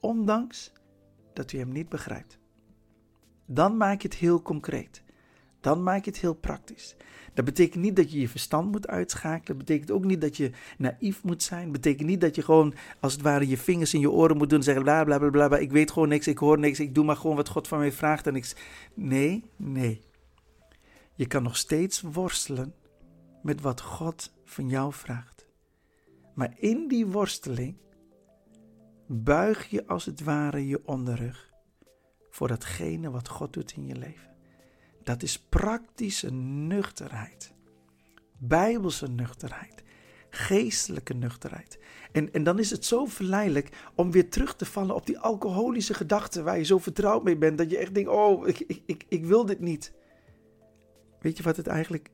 ondanks 0.00 0.72
dat 1.32 1.52
u 1.52 1.58
hem 1.58 1.72
niet 1.72 1.88
begrijpt. 1.88 2.38
Dan 3.46 3.76
maak 3.76 4.00
je 4.00 4.08
het 4.08 4.16
heel 4.16 4.42
concreet. 4.42 5.02
Dan 5.60 5.82
maak 5.82 6.04
je 6.04 6.10
het 6.10 6.20
heel 6.20 6.34
praktisch. 6.34 6.96
Dat 7.34 7.44
betekent 7.44 7.82
niet 7.82 7.96
dat 7.96 8.12
je 8.12 8.20
je 8.20 8.28
verstand 8.28 8.70
moet 8.70 8.88
uitschakelen. 8.88 9.46
Dat 9.46 9.66
betekent 9.66 9.90
ook 9.90 10.04
niet 10.04 10.20
dat 10.20 10.36
je 10.36 10.50
naïef 10.78 11.22
moet 11.22 11.42
zijn. 11.42 11.62
Dat 11.62 11.72
betekent 11.72 12.08
niet 12.08 12.20
dat 12.20 12.34
je 12.34 12.42
gewoon 12.42 12.74
als 13.00 13.12
het 13.12 13.22
ware 13.22 13.48
je 13.48 13.58
vingers 13.58 13.94
in 13.94 14.00
je 14.00 14.10
oren 14.10 14.36
moet 14.36 14.48
doen 14.48 14.58
en 14.58 14.64
zeggen 14.64 14.82
bla 14.82 15.04
bla 15.04 15.18
bla 15.18 15.48
bla. 15.48 15.58
ik 15.58 15.72
weet 15.72 15.90
gewoon 15.90 16.08
niks, 16.08 16.26
ik 16.26 16.38
hoor 16.38 16.58
niks, 16.58 16.80
ik 16.80 16.94
doe 16.94 17.04
maar 17.04 17.16
gewoon 17.16 17.36
wat 17.36 17.48
God 17.48 17.68
van 17.68 17.78
mij 17.78 17.92
vraagt 17.92 18.26
en 18.26 18.32
niks. 18.32 18.54
Nee, 18.94 19.44
nee. 19.56 20.00
Je 21.14 21.26
kan 21.26 21.42
nog 21.42 21.56
steeds 21.56 22.00
worstelen 22.00 22.74
met 23.46 23.60
wat 23.60 23.80
God 23.80 24.32
van 24.44 24.68
jou 24.68 24.92
vraagt. 24.92 25.46
Maar 26.34 26.54
in 26.56 26.88
die 26.88 27.06
worsteling 27.06 27.76
buig 29.06 29.70
je 29.70 29.86
als 29.86 30.04
het 30.04 30.20
ware 30.20 30.66
je 30.66 30.86
onderrug 30.86 31.50
voor 32.30 32.48
datgene 32.48 33.10
wat 33.10 33.28
God 33.28 33.52
doet 33.52 33.72
in 33.72 33.86
je 33.86 33.96
leven. 33.96 34.30
Dat 35.02 35.22
is 35.22 35.38
praktische 35.38 36.32
nuchterheid. 36.32 37.54
Bijbelse 38.38 39.08
nuchterheid. 39.08 39.82
Geestelijke 40.30 41.14
nuchterheid. 41.14 41.78
En, 42.12 42.32
en 42.32 42.42
dan 42.42 42.58
is 42.58 42.70
het 42.70 42.84
zo 42.84 43.04
verleidelijk 43.04 43.90
om 43.94 44.10
weer 44.10 44.30
terug 44.30 44.56
te 44.56 44.64
vallen 44.64 44.94
op 44.94 45.06
die 45.06 45.18
alcoholische 45.18 45.94
gedachten 45.94 46.44
waar 46.44 46.58
je 46.58 46.64
zo 46.64 46.78
vertrouwd 46.78 47.24
mee 47.24 47.36
bent. 47.36 47.58
Dat 47.58 47.70
je 47.70 47.78
echt 47.78 47.94
denkt, 47.94 48.10
oh, 48.10 48.48
ik, 48.48 48.58
ik, 48.86 49.04
ik, 49.08 49.24
wil 49.24 49.46
dit 49.46 49.60
niet. 49.60 49.92
Weet 51.20 51.36
je 51.36 51.42
wat 51.42 51.56
het 51.56 51.66
eigenlijk, 51.66 52.10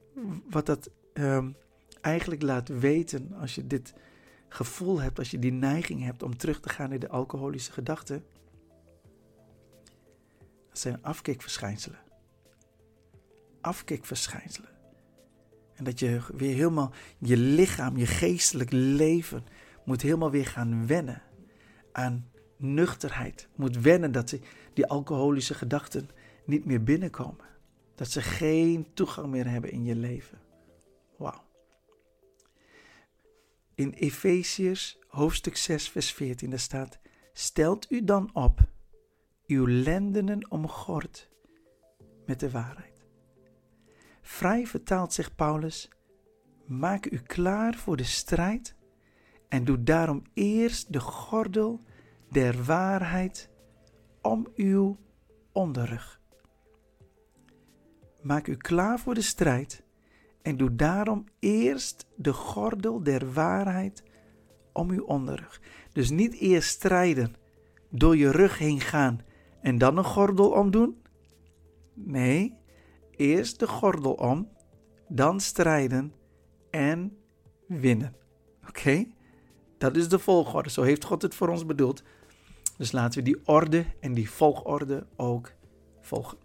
wat 0.50 0.66
dat 0.66 0.90
um, 1.14 1.56
eigenlijk 2.00 2.42
laat 2.42 2.68
weten 2.68 3.32
als 3.40 3.54
je 3.54 3.66
dit 3.66 3.94
gevoel 4.48 5.00
hebt, 5.00 5.18
als 5.18 5.30
je 5.30 5.38
die 5.38 5.52
neiging 5.52 6.02
hebt 6.04 6.22
om 6.22 6.36
terug 6.36 6.60
te 6.60 6.68
gaan 6.68 6.92
in 6.92 7.00
de 7.00 7.08
alcoholische 7.08 7.72
gedachten? 7.72 8.24
Dat 10.68 10.78
zijn 10.78 11.02
afkikverschijnselen. 11.02 11.98
Afkikverschijnselen. 13.60 14.70
En 15.74 15.84
dat 15.84 15.98
je 15.98 16.20
weer 16.36 16.54
helemaal 16.54 16.92
je 17.18 17.36
lichaam, 17.36 17.96
je 17.96 18.06
geestelijk 18.06 18.70
leven 18.72 19.44
moet 19.84 20.02
helemaal 20.02 20.30
weer 20.30 20.46
gaan 20.46 20.86
wennen 20.86 21.22
aan 21.92 22.30
nuchterheid. 22.56 23.48
Moet 23.56 23.78
wennen 23.78 24.12
dat 24.12 24.38
die 24.74 24.86
alcoholische 24.86 25.54
gedachten 25.54 26.08
niet 26.44 26.64
meer 26.64 26.82
binnenkomen. 26.82 27.44
Dat 27.94 28.10
ze 28.10 28.22
geen 28.22 28.86
toegang 28.94 29.26
meer 29.26 29.48
hebben 29.48 29.70
in 29.70 29.84
je 29.84 29.96
leven. 29.96 30.41
In 33.82 33.92
Efeziërs 33.92 34.98
hoofdstuk 35.08 35.56
6 35.56 35.88
vers 35.88 36.12
14 36.12 36.50
daar 36.50 36.58
staat: 36.58 37.00
Stelt 37.32 37.90
u 37.90 38.04
dan 38.04 38.30
op 38.34 38.60
uw 39.46 39.66
lendenen 39.66 40.50
omgord 40.50 41.30
met 42.26 42.40
de 42.40 42.50
waarheid. 42.50 43.06
Vrij 44.20 44.66
vertaalt 44.66 45.12
zich 45.12 45.34
Paulus: 45.34 45.88
Maak 46.66 47.06
u 47.06 47.18
klaar 47.18 47.74
voor 47.74 47.96
de 47.96 48.04
strijd 48.04 48.76
en 49.48 49.64
doe 49.64 49.82
daarom 49.82 50.22
eerst 50.34 50.92
de 50.92 51.00
gordel 51.00 51.84
der 52.30 52.64
waarheid 52.64 53.50
om 54.20 54.48
uw 54.54 54.98
onderrug. 55.52 56.20
Maak 58.20 58.46
u 58.46 58.56
klaar 58.56 58.98
voor 58.98 59.14
de 59.14 59.22
strijd 59.22 59.84
en 60.42 60.56
doe 60.56 60.74
daarom 60.74 61.24
eerst 61.38 62.06
de 62.16 62.32
gordel 62.32 63.02
der 63.02 63.32
waarheid 63.32 64.02
om 64.72 64.90
uw 64.90 65.04
onderrug. 65.04 65.60
Dus 65.92 66.10
niet 66.10 66.34
eerst 66.34 66.70
strijden, 66.70 67.34
door 67.90 68.16
je 68.16 68.30
rug 68.30 68.58
heen 68.58 68.80
gaan 68.80 69.20
en 69.60 69.78
dan 69.78 69.96
een 69.96 70.04
gordel 70.04 70.50
omdoen. 70.50 71.02
Nee, 71.94 72.56
eerst 73.10 73.58
de 73.58 73.66
gordel 73.66 74.12
om, 74.12 74.48
dan 75.08 75.40
strijden 75.40 76.12
en 76.70 77.16
winnen. 77.66 78.16
Oké? 78.68 79.06
Dat 79.78 79.96
is 79.96 80.08
de 80.08 80.18
volgorde. 80.18 80.70
Zo 80.70 80.82
heeft 80.82 81.04
God 81.04 81.22
het 81.22 81.34
voor 81.34 81.48
ons 81.48 81.66
bedoeld. 81.66 82.02
Dus 82.76 82.92
laten 82.92 83.18
we 83.18 83.24
die 83.24 83.46
orde 83.46 83.84
en 84.00 84.14
die 84.14 84.30
volgorde 84.30 85.06
ook 85.16 85.52
volgen. 86.00 86.38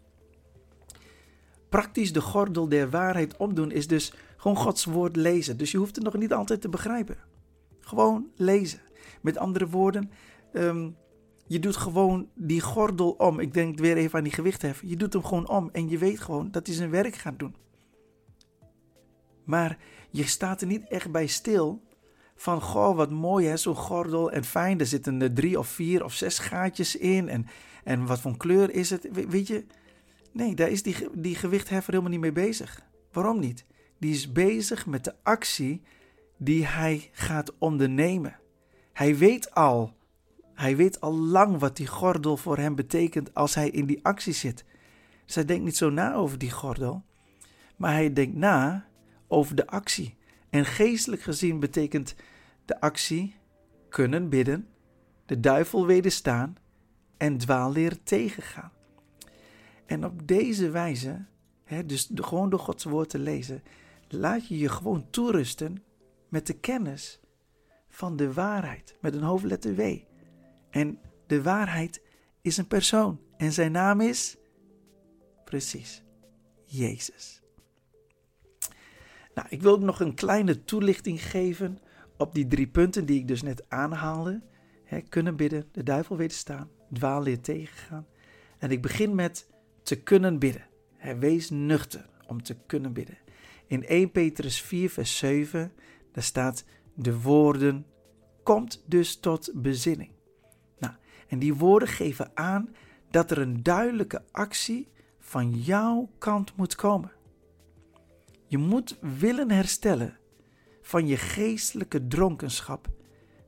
Praktisch 1.69 2.13
de 2.13 2.21
gordel 2.21 2.69
der 2.69 2.89
waarheid 2.89 3.37
omdoen 3.37 3.71
is 3.71 3.87
dus 3.87 4.13
gewoon 4.37 4.57
Gods 4.57 4.85
woord 4.85 5.15
lezen. 5.15 5.57
Dus 5.57 5.71
je 5.71 5.77
hoeft 5.77 5.95
het 5.95 6.03
nog 6.05 6.17
niet 6.17 6.33
altijd 6.33 6.61
te 6.61 6.69
begrijpen. 6.69 7.17
Gewoon 7.79 8.27
lezen. 8.35 8.79
Met 9.21 9.37
andere 9.37 9.67
woorden, 9.67 10.11
um, 10.53 10.95
je 11.47 11.59
doet 11.59 11.75
gewoon 11.75 12.29
die 12.35 12.61
gordel 12.61 13.11
om. 13.11 13.39
Ik 13.39 13.53
denk 13.53 13.79
weer 13.79 13.97
even 13.97 14.17
aan 14.17 14.23
die 14.23 14.33
gewichtheffen. 14.33 14.87
Je 14.87 14.95
doet 14.95 15.13
hem 15.13 15.23
gewoon 15.23 15.49
om 15.49 15.69
en 15.71 15.89
je 15.89 15.97
weet 15.97 16.19
gewoon 16.19 16.51
dat 16.51 16.67
hij 16.67 16.75
zijn 16.75 16.89
werk 16.89 17.15
gaat 17.15 17.39
doen. 17.39 17.55
Maar 19.43 19.77
je 20.09 20.23
staat 20.23 20.61
er 20.61 20.67
niet 20.67 20.87
echt 20.87 21.11
bij 21.11 21.27
stil 21.27 21.81
van, 22.35 22.61
goh, 22.61 22.95
wat 22.95 23.11
mooi 23.11 23.47
hè, 23.47 23.57
zo'n 23.57 23.75
gordel 23.75 24.31
en 24.31 24.43
fijn. 24.43 24.79
Er 24.79 24.85
zitten 24.85 25.21
er 25.21 25.33
drie 25.33 25.59
of 25.59 25.67
vier 25.67 26.03
of 26.03 26.13
zes 26.13 26.39
gaatjes 26.39 26.95
in 26.95 27.29
en, 27.29 27.45
en 27.83 28.05
wat 28.05 28.19
voor 28.19 28.37
kleur 28.37 28.71
is 28.71 28.89
het? 28.89 29.07
weet 29.11 29.47
je, 29.47 29.65
nee, 30.37 30.55
daar 30.55 30.69
is 30.69 30.83
die, 30.83 30.95
die 31.13 31.35
gewichtheffer 31.35 31.91
helemaal 31.91 32.11
niet 32.11 32.19
mee 32.19 32.31
bezig. 32.31 32.81
Waarom 33.11 33.39
niet? 33.39 33.65
Die 33.97 34.13
is 34.13 34.31
bezig 34.31 34.85
met 34.85 35.03
de 35.03 35.13
actie 35.23 35.81
die 36.37 36.65
hij 36.65 37.09
gaat 37.11 37.53
ondernemen. 37.57 38.39
Hij 38.93 39.17
weet 39.17 39.53
al 39.53 39.97
hij 40.57 40.75
weet 40.75 41.01
al 41.01 41.13
lang 41.13 41.59
wat 41.59 41.77
die 41.77 41.87
gordel 41.87 42.37
voor 42.37 42.57
hem 42.57 42.75
betekent 42.75 43.33
als 43.33 43.55
hij 43.55 43.69
in 43.69 43.85
die 43.85 44.05
actie 44.05 44.33
zit. 44.33 44.65
Dus 45.25 45.35
hij 45.35 45.45
denkt 45.45 45.63
niet 45.63 45.77
zo 45.77 45.89
na 45.89 46.13
over 46.13 46.37
die 46.37 46.51
gordel, 46.51 47.03
maar 47.75 47.91
hij 47.91 48.13
denkt 48.13 48.35
na 48.35 48.87
over 49.27 49.55
de 49.55 49.67
actie. 49.67 50.17
En 50.49 50.65
geestelijk 50.65 51.21
gezien 51.21 51.59
betekent 51.59 52.15
de 52.65 52.79
actie 52.79 53.35
kunnen 53.89 54.29
bidden, 54.29 54.67
de 55.25 55.39
duivel 55.39 55.85
wederstaan 55.85 56.55
en 57.17 57.37
dwaalleer 57.37 58.03
tegengaan. 58.03 58.71
En 59.87 60.05
op 60.05 60.27
deze 60.27 60.69
wijze, 60.69 61.25
hè, 61.63 61.85
dus 61.85 62.11
gewoon 62.15 62.49
door 62.49 62.59
Gods 62.59 62.83
woord 62.83 63.09
te 63.09 63.19
lezen, 63.19 63.63
laat 64.07 64.47
je 64.47 64.57
je 64.57 64.69
gewoon 64.69 65.09
toerusten 65.09 65.83
met 66.29 66.47
de 66.47 66.53
kennis 66.53 67.19
van 67.89 68.15
de 68.15 68.33
waarheid, 68.33 68.97
met 69.01 69.15
een 69.15 69.21
hoofdletter 69.21 69.75
W. 69.75 69.97
En 70.69 70.99
de 71.27 71.43
waarheid 71.43 72.01
is 72.41 72.57
een 72.57 72.67
persoon. 72.67 73.19
En 73.37 73.51
zijn 73.51 73.71
naam 73.71 74.01
is 74.01 74.37
precies 75.45 76.03
Jezus. 76.65 77.41
Nou, 79.33 79.47
ik 79.49 79.61
wil 79.61 79.79
nog 79.79 79.99
een 79.99 80.13
kleine 80.13 80.63
toelichting 80.63 81.23
geven 81.23 81.79
op 82.17 82.33
die 82.33 82.47
drie 82.47 82.67
punten 82.67 83.05
die 83.05 83.19
ik 83.19 83.27
dus 83.27 83.41
net 83.41 83.69
aanhaalde. 83.69 84.41
kunnen 85.09 85.35
bidden, 85.35 85.69
de 85.71 85.83
duivel 85.83 86.17
wederstaan, 86.17 86.69
dwaalleer 86.93 87.41
tegengaan. 87.41 88.07
En 88.57 88.71
ik 88.71 88.81
begin 88.81 89.15
met 89.15 89.47
te 89.87 89.95
kunnen 89.95 90.39
bidden. 90.39 90.65
wees 91.19 91.49
nuchter 91.49 92.09
om 92.27 92.43
te 92.43 92.55
kunnen 92.65 92.93
bidden. 92.93 93.17
In 93.67 93.85
1 93.85 94.11
Petrus 94.11 94.61
4, 94.61 94.89
vers 94.89 95.17
7, 95.17 95.71
daar 96.11 96.23
staat 96.23 96.63
de 96.93 97.21
woorden, 97.21 97.85
komt 98.43 98.83
dus 98.85 99.15
tot 99.15 99.51
bezinning. 99.53 100.15
En 101.27 101.39
die 101.39 101.55
woorden 101.55 101.87
geven 101.87 102.31
aan 102.33 102.75
dat 103.09 103.31
er 103.31 103.37
een 103.37 103.63
duidelijke 103.63 104.23
actie 104.31 104.87
van 105.19 105.51
jouw 105.51 106.09
kant 106.17 106.55
moet 106.55 106.75
komen. 106.75 107.11
Je 108.47 108.57
moet 108.57 108.97
willen 109.01 109.51
herstellen 109.51 110.17
van 110.81 111.07
je 111.07 111.17
geestelijke 111.17 112.07
dronkenschap 112.07 112.87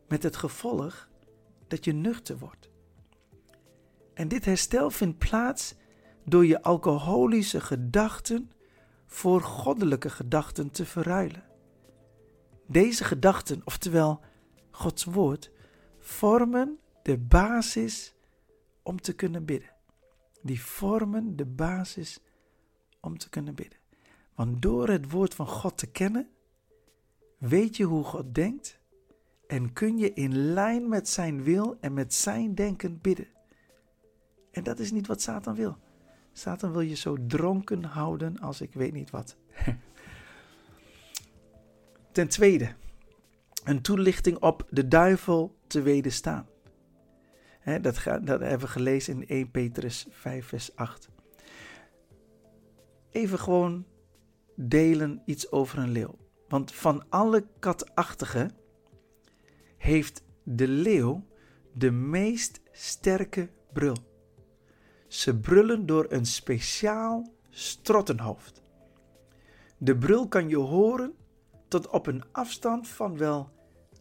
met 0.07 0.23
het 0.23 0.35
gevolg 0.35 1.09
dat 1.67 1.85
je 1.85 1.93
nuchter 1.93 2.37
wordt. 2.37 2.69
En 4.13 4.27
dit 4.27 4.45
herstel 4.45 4.89
vindt 4.91 5.17
plaats 5.17 5.75
door 6.29 6.45
je 6.45 6.61
alcoholische 6.61 7.61
gedachten 7.61 8.51
voor 9.05 9.41
goddelijke 9.41 10.09
gedachten 10.09 10.71
te 10.71 10.85
verruilen. 10.85 11.43
Deze 12.67 13.03
gedachten, 13.03 13.61
oftewel 13.63 14.21
Gods 14.71 15.03
woord, 15.03 15.51
vormen 15.99 16.79
de 17.03 17.17
basis 17.17 18.13
om 18.83 19.01
te 19.01 19.13
kunnen 19.13 19.45
bidden. 19.45 19.69
Die 20.41 20.61
vormen 20.61 21.35
de 21.35 21.45
basis 21.45 22.19
om 22.99 23.17
te 23.17 23.29
kunnen 23.29 23.55
bidden. 23.55 23.79
Want 24.35 24.61
door 24.61 24.89
het 24.89 25.11
woord 25.11 25.33
van 25.33 25.47
God 25.47 25.77
te 25.77 25.87
kennen, 25.87 26.29
weet 27.37 27.77
je 27.77 27.83
hoe 27.83 28.03
God 28.03 28.35
denkt 28.35 28.79
en 29.47 29.73
kun 29.73 29.97
je 29.97 30.13
in 30.13 30.35
lijn 30.37 30.87
met 30.87 31.09
zijn 31.09 31.43
wil 31.43 31.77
en 31.79 31.93
met 31.93 32.13
zijn 32.13 32.55
denken 32.55 33.01
bidden. 33.01 33.27
En 34.51 34.63
dat 34.63 34.79
is 34.79 34.91
niet 34.91 35.07
wat 35.07 35.21
Satan 35.21 35.55
wil. 35.55 35.77
Satan 36.33 36.71
wil 36.71 36.81
je 36.81 36.95
zo 36.95 37.17
dronken 37.27 37.83
houden 37.83 38.39
als 38.39 38.61
ik 38.61 38.73
weet 38.73 38.93
niet 38.93 39.09
wat. 39.09 39.37
Ten 42.11 42.27
tweede, 42.27 42.73
een 43.63 43.81
toelichting 43.81 44.37
op 44.37 44.67
de 44.69 44.87
duivel 44.87 45.55
te 45.67 45.81
wederstaan 45.81 46.47
dat, 47.77 47.97
gaat, 47.97 48.27
dat 48.27 48.39
hebben 48.39 48.59
we 48.59 48.67
gelezen 48.67 49.13
in 49.13 49.27
1 49.27 49.51
Petrus 49.51 50.07
5, 50.09 50.45
vers 50.45 50.75
8. 50.75 51.09
Even 53.09 53.39
gewoon 53.39 53.85
delen 54.55 55.21
iets 55.25 55.51
over 55.51 55.77
een 55.77 55.91
leeuw. 55.91 56.17
Want 56.47 56.73
van 56.73 57.09
alle 57.09 57.47
katachtigen 57.59 58.51
heeft 59.77 60.23
de 60.43 60.67
leeuw 60.67 61.27
de 61.73 61.91
meest 61.91 62.61
sterke 62.71 63.49
brul. 63.73 63.97
Ze 65.09 65.39
brullen 65.39 65.85
door 65.85 66.05
een 66.09 66.25
speciaal 66.25 67.31
strottenhoofd. 67.49 68.61
De 69.77 69.97
brul 69.97 70.27
kan 70.27 70.49
je 70.49 70.57
horen 70.57 71.13
tot 71.67 71.87
op 71.87 72.07
een 72.07 72.23
afstand 72.31 72.87
van 72.87 73.17
wel 73.17 73.49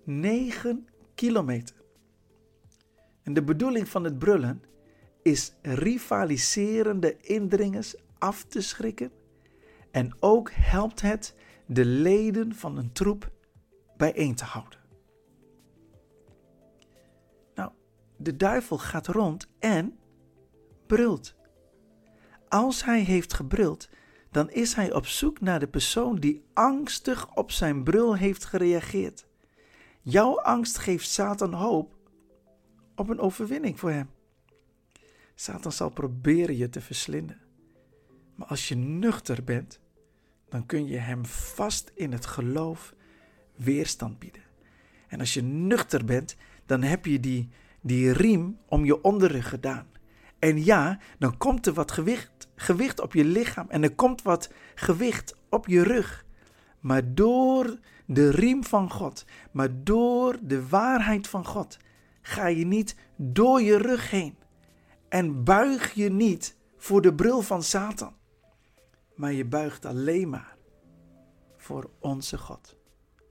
9 0.04 0.88
kilometer. 1.14 1.76
En 3.22 3.34
de 3.34 3.42
bedoeling 3.42 3.88
van 3.88 4.04
het 4.04 4.18
brullen 4.18 4.62
is 5.22 5.52
rivaliserende 5.62 7.16
indringers 7.20 7.94
af 8.18 8.44
te 8.44 8.60
schrikken. 8.60 9.10
En 9.90 10.16
ook 10.20 10.50
helpt 10.52 11.00
het 11.00 11.34
de 11.66 11.84
leden 11.84 12.54
van 12.54 12.76
een 12.76 12.92
troep 12.92 13.30
bijeen 13.96 14.34
te 14.34 14.44
houden. 14.44 14.78
Nou, 17.54 17.70
de 18.16 18.36
duivel 18.36 18.78
gaat 18.78 19.06
rond 19.06 19.48
en 19.58 19.98
brult. 20.88 21.34
Als 22.48 22.84
hij 22.84 23.00
heeft 23.00 23.32
gebruld, 23.32 23.88
dan 24.30 24.50
is 24.50 24.74
hij 24.74 24.92
op 24.92 25.06
zoek 25.06 25.40
naar 25.40 25.60
de 25.60 25.68
persoon 25.68 26.16
die 26.16 26.44
angstig 26.54 27.34
op 27.34 27.50
zijn 27.50 27.82
brul 27.82 28.16
heeft 28.16 28.44
gereageerd. 28.44 29.26
Jouw 30.00 30.40
angst 30.40 30.78
geeft 30.78 31.08
Satan 31.08 31.52
hoop 31.52 31.96
op 32.94 33.08
een 33.08 33.18
overwinning 33.18 33.78
voor 33.78 33.90
hem. 33.90 34.10
Satan 35.34 35.72
zal 35.72 35.90
proberen 35.90 36.56
je 36.56 36.68
te 36.68 36.80
verslinden. 36.80 37.40
Maar 38.34 38.46
als 38.46 38.68
je 38.68 38.74
nuchter 38.74 39.44
bent, 39.44 39.80
dan 40.48 40.66
kun 40.66 40.86
je 40.86 40.96
hem 40.96 41.26
vast 41.26 41.92
in 41.94 42.12
het 42.12 42.26
geloof 42.26 42.94
weerstand 43.56 44.18
bieden. 44.18 44.42
En 45.08 45.20
als 45.20 45.34
je 45.34 45.42
nuchter 45.42 46.04
bent, 46.04 46.36
dan 46.66 46.82
heb 46.82 47.06
je 47.06 47.20
die, 47.20 47.48
die 47.80 48.12
riem 48.12 48.58
om 48.66 48.84
je 48.84 49.02
onderrug 49.02 49.48
gedaan. 49.48 49.86
En 50.38 50.64
ja, 50.64 50.98
dan 51.18 51.36
komt 51.36 51.66
er 51.66 51.72
wat 51.72 51.92
gewicht, 51.92 52.48
gewicht 52.54 53.00
op 53.00 53.14
je 53.14 53.24
lichaam 53.24 53.66
en 53.68 53.82
er 53.82 53.94
komt 53.94 54.22
wat 54.22 54.50
gewicht 54.74 55.34
op 55.48 55.66
je 55.66 55.82
rug. 55.82 56.24
Maar 56.80 57.14
door 57.14 57.78
de 58.06 58.30
riem 58.30 58.64
van 58.64 58.90
God, 58.90 59.24
maar 59.50 59.68
door 59.84 60.36
de 60.42 60.68
waarheid 60.68 61.28
van 61.28 61.46
God, 61.46 61.76
ga 62.22 62.46
je 62.46 62.66
niet 62.66 62.96
door 63.16 63.62
je 63.62 63.76
rug 63.76 64.10
heen. 64.10 64.36
En 65.08 65.44
buig 65.44 65.92
je 65.92 66.10
niet 66.10 66.56
voor 66.76 67.02
de 67.02 67.14
bril 67.14 67.42
van 67.42 67.62
Satan, 67.62 68.14
maar 69.14 69.32
je 69.32 69.44
buigt 69.44 69.84
alleen 69.84 70.28
maar 70.28 70.56
voor 71.56 71.90
onze 71.98 72.38
God. 72.38 72.76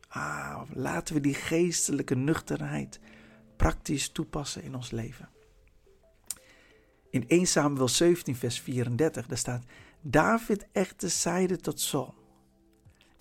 Ah, 0.08 0.62
laten 0.74 1.16
we 1.16 1.22
die 1.22 1.34
geestelijke 1.34 2.16
nuchterheid 2.16 3.00
praktisch 3.56 4.10
toepassen 4.10 4.64
in 4.64 4.76
ons 4.76 4.92
leven. 4.92 5.30
In 7.18 7.28
1 7.28 7.46
Samuel 7.46 7.88
17, 7.88 8.36
vers 8.36 8.60
34, 8.60 9.26
daar 9.28 9.38
staat: 9.38 9.64
David 10.02 10.68
echter 10.72 11.10
zeide 11.10 11.58
tot 11.58 11.80
Saul: 11.80 12.16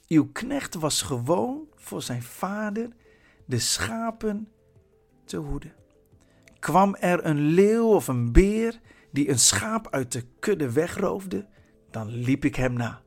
Uw 0.08 0.28
knecht 0.32 0.74
was 0.74 1.02
gewoon 1.02 1.68
voor 1.74 2.02
zijn 2.02 2.22
vader 2.22 2.88
de 3.44 3.58
schapen 3.58 4.48
te 5.24 5.36
hoeden. 5.36 5.74
Kwam 6.58 6.94
er 6.94 7.26
een 7.26 7.40
leeuw 7.40 7.86
of 7.86 8.08
een 8.08 8.32
beer 8.32 8.80
die 9.10 9.28
een 9.28 9.38
schaap 9.38 9.88
uit 9.90 10.12
de 10.12 10.24
kudde 10.38 10.72
wegroofde, 10.72 11.46
dan 11.90 12.08
liep 12.08 12.44
ik 12.44 12.54
hem 12.54 12.72
na, 12.72 13.02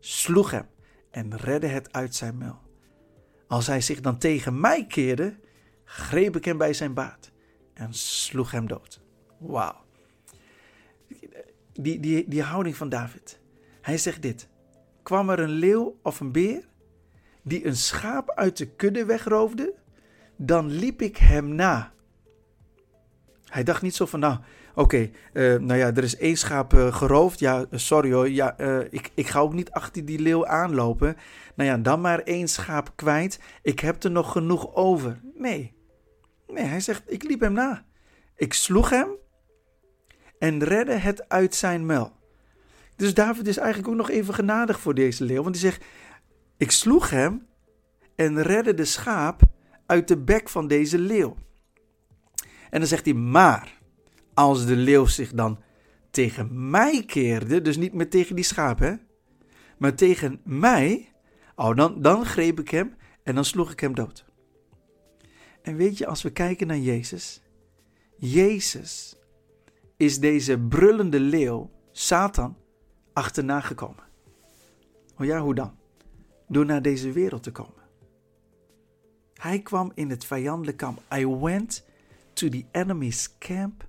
sloeg 0.00 0.50
hem 0.50 0.66
en 1.10 1.36
redde 1.36 1.66
het 1.66 1.92
uit 1.92 2.14
zijn 2.14 2.38
muil. 2.38 2.60
Als 3.46 3.66
hij 3.66 3.80
zich 3.80 4.00
dan 4.00 4.18
tegen 4.18 4.60
mij 4.60 4.86
keerde, 4.86 5.38
greep 5.84 6.36
ik 6.36 6.44
hem 6.44 6.58
bij 6.58 6.72
zijn 6.72 6.94
baard 6.94 7.32
en 7.74 7.94
sloeg 7.94 8.50
hem 8.50 8.66
dood. 8.66 9.00
Wauw. 9.38 9.83
Die, 11.72 12.00
die, 12.00 12.28
die 12.28 12.42
houding 12.42 12.76
van 12.76 12.88
David. 12.88 13.40
Hij 13.80 13.98
zegt 13.98 14.22
dit. 14.22 14.48
Kwam 15.02 15.30
er 15.30 15.38
een 15.38 15.50
leeuw 15.50 15.98
of 16.02 16.20
een 16.20 16.32
beer 16.32 16.68
die 17.44 17.66
een 17.66 17.76
schaap 17.76 18.30
uit 18.30 18.56
de 18.56 18.66
kudde 18.66 19.04
wegroofde, 19.04 19.74
dan 20.36 20.70
liep 20.70 21.02
ik 21.02 21.16
hem 21.16 21.54
na. 21.54 21.92
Hij 23.44 23.62
dacht 23.62 23.82
niet 23.82 23.94
zo 23.94 24.06
van, 24.06 24.20
nou, 24.20 24.38
oké, 24.74 25.10
eh, 25.32 25.54
nou 25.54 25.74
ja, 25.74 25.94
er 25.94 26.02
is 26.02 26.16
één 26.16 26.36
schaap 26.36 26.72
uh, 26.72 26.94
geroofd. 26.94 27.38
Ja, 27.38 27.66
sorry 27.70 28.12
hoor, 28.12 28.30
ja, 28.30 28.58
ik, 28.90 29.10
ik 29.14 29.26
ga 29.26 29.38
ook 29.38 29.52
niet 29.52 29.70
achter 29.70 30.04
die 30.04 30.18
leeuw 30.18 30.46
aanlopen. 30.46 31.16
Nou 31.54 31.68
ja, 31.68 31.76
dan 31.76 32.00
maar 32.00 32.18
één 32.18 32.48
schaap 32.48 32.92
kwijt. 32.94 33.40
Ik 33.62 33.80
heb 33.80 34.02
er 34.02 34.10
nog 34.10 34.32
genoeg 34.32 34.74
over. 34.74 35.20
Nee, 35.34 35.74
nee, 36.46 36.64
hij 36.64 36.80
zegt, 36.80 37.02
ik 37.06 37.22
liep 37.22 37.40
hem 37.40 37.52
na. 37.52 37.84
Ik 38.36 38.52
sloeg 38.52 38.90
hem 38.90 39.08
en 40.44 40.64
redde 40.64 40.92
het 40.92 41.28
uit 41.28 41.54
zijn 41.54 41.86
muil. 41.86 42.12
Dus 42.96 43.14
David 43.14 43.46
is 43.46 43.56
eigenlijk 43.56 43.88
ook 43.88 43.96
nog 43.96 44.10
even 44.10 44.34
genadig 44.34 44.80
voor 44.80 44.94
deze 44.94 45.24
leeuw. 45.24 45.42
Want 45.42 45.60
hij 45.60 45.70
zegt, 45.70 45.84
ik 46.56 46.70
sloeg 46.70 47.10
hem 47.10 47.46
en 48.14 48.42
redde 48.42 48.74
de 48.74 48.84
schaap 48.84 49.42
uit 49.86 50.08
de 50.08 50.18
bek 50.18 50.48
van 50.48 50.68
deze 50.68 50.98
leeuw. 50.98 51.36
En 52.70 52.78
dan 52.78 52.88
zegt 52.88 53.04
hij, 53.04 53.14
maar 53.14 53.78
als 54.34 54.66
de 54.66 54.76
leeuw 54.76 55.06
zich 55.06 55.32
dan 55.32 55.58
tegen 56.10 56.70
mij 56.70 57.04
keerde, 57.06 57.62
dus 57.62 57.76
niet 57.76 57.92
meer 57.92 58.10
tegen 58.10 58.34
die 58.34 58.44
schaap, 58.44 58.78
hè, 58.78 58.94
maar 59.78 59.94
tegen 59.94 60.40
mij, 60.44 61.12
oh, 61.56 61.76
dan, 61.76 62.02
dan 62.02 62.24
greep 62.24 62.60
ik 62.60 62.68
hem 62.68 62.94
en 63.22 63.34
dan 63.34 63.44
sloeg 63.44 63.72
ik 63.72 63.80
hem 63.80 63.94
dood. 63.94 64.24
En 65.62 65.76
weet 65.76 65.98
je, 65.98 66.06
als 66.06 66.22
we 66.22 66.30
kijken 66.30 66.66
naar 66.66 66.78
Jezus, 66.78 67.42
Jezus 68.16 69.16
is 69.96 70.20
deze 70.20 70.58
brullende 70.58 71.20
leeuw, 71.20 71.70
Satan, 71.92 72.56
achterna 73.12 73.60
gekomen. 73.60 74.04
Oh 75.18 75.26
ja, 75.26 75.40
hoe 75.40 75.54
dan? 75.54 75.76
Door 76.48 76.66
naar 76.66 76.82
deze 76.82 77.12
wereld 77.12 77.42
te 77.42 77.52
komen. 77.52 77.82
Hij 79.34 79.58
kwam 79.58 79.92
in 79.94 80.10
het 80.10 80.24
vijandelijke 80.24 80.84
kamp. 80.84 81.02
I 81.14 81.26
went 81.26 81.84
to 82.32 82.48
the 82.48 82.64
enemy's 82.72 83.38
camp 83.38 83.86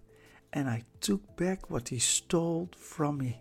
and 0.50 0.68
I 0.68 0.84
took 1.00 1.22
back 1.36 1.66
what 1.68 1.90
he 1.90 2.00
stole 2.00 2.68
from 2.78 3.18
me. 3.18 3.36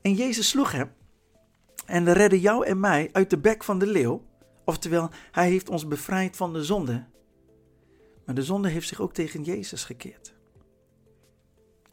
En 0.00 0.14
Jezus 0.14 0.48
sloeg 0.48 0.72
hem 0.72 0.92
en 1.86 2.12
redde 2.12 2.40
jou 2.40 2.66
en 2.66 2.80
mij 2.80 3.08
uit 3.12 3.30
de 3.30 3.38
bek 3.38 3.64
van 3.64 3.78
de 3.78 3.86
leeuw. 3.86 4.24
Oftewel, 4.64 5.10
hij 5.30 5.48
heeft 5.48 5.68
ons 5.68 5.88
bevrijd 5.88 6.36
van 6.36 6.52
de 6.52 6.64
zonde. 6.64 7.06
Maar 8.24 8.34
de 8.34 8.42
zonde 8.42 8.68
heeft 8.68 8.88
zich 8.88 9.00
ook 9.00 9.12
tegen 9.12 9.42
Jezus 9.42 9.84
gekeerd. 9.84 10.35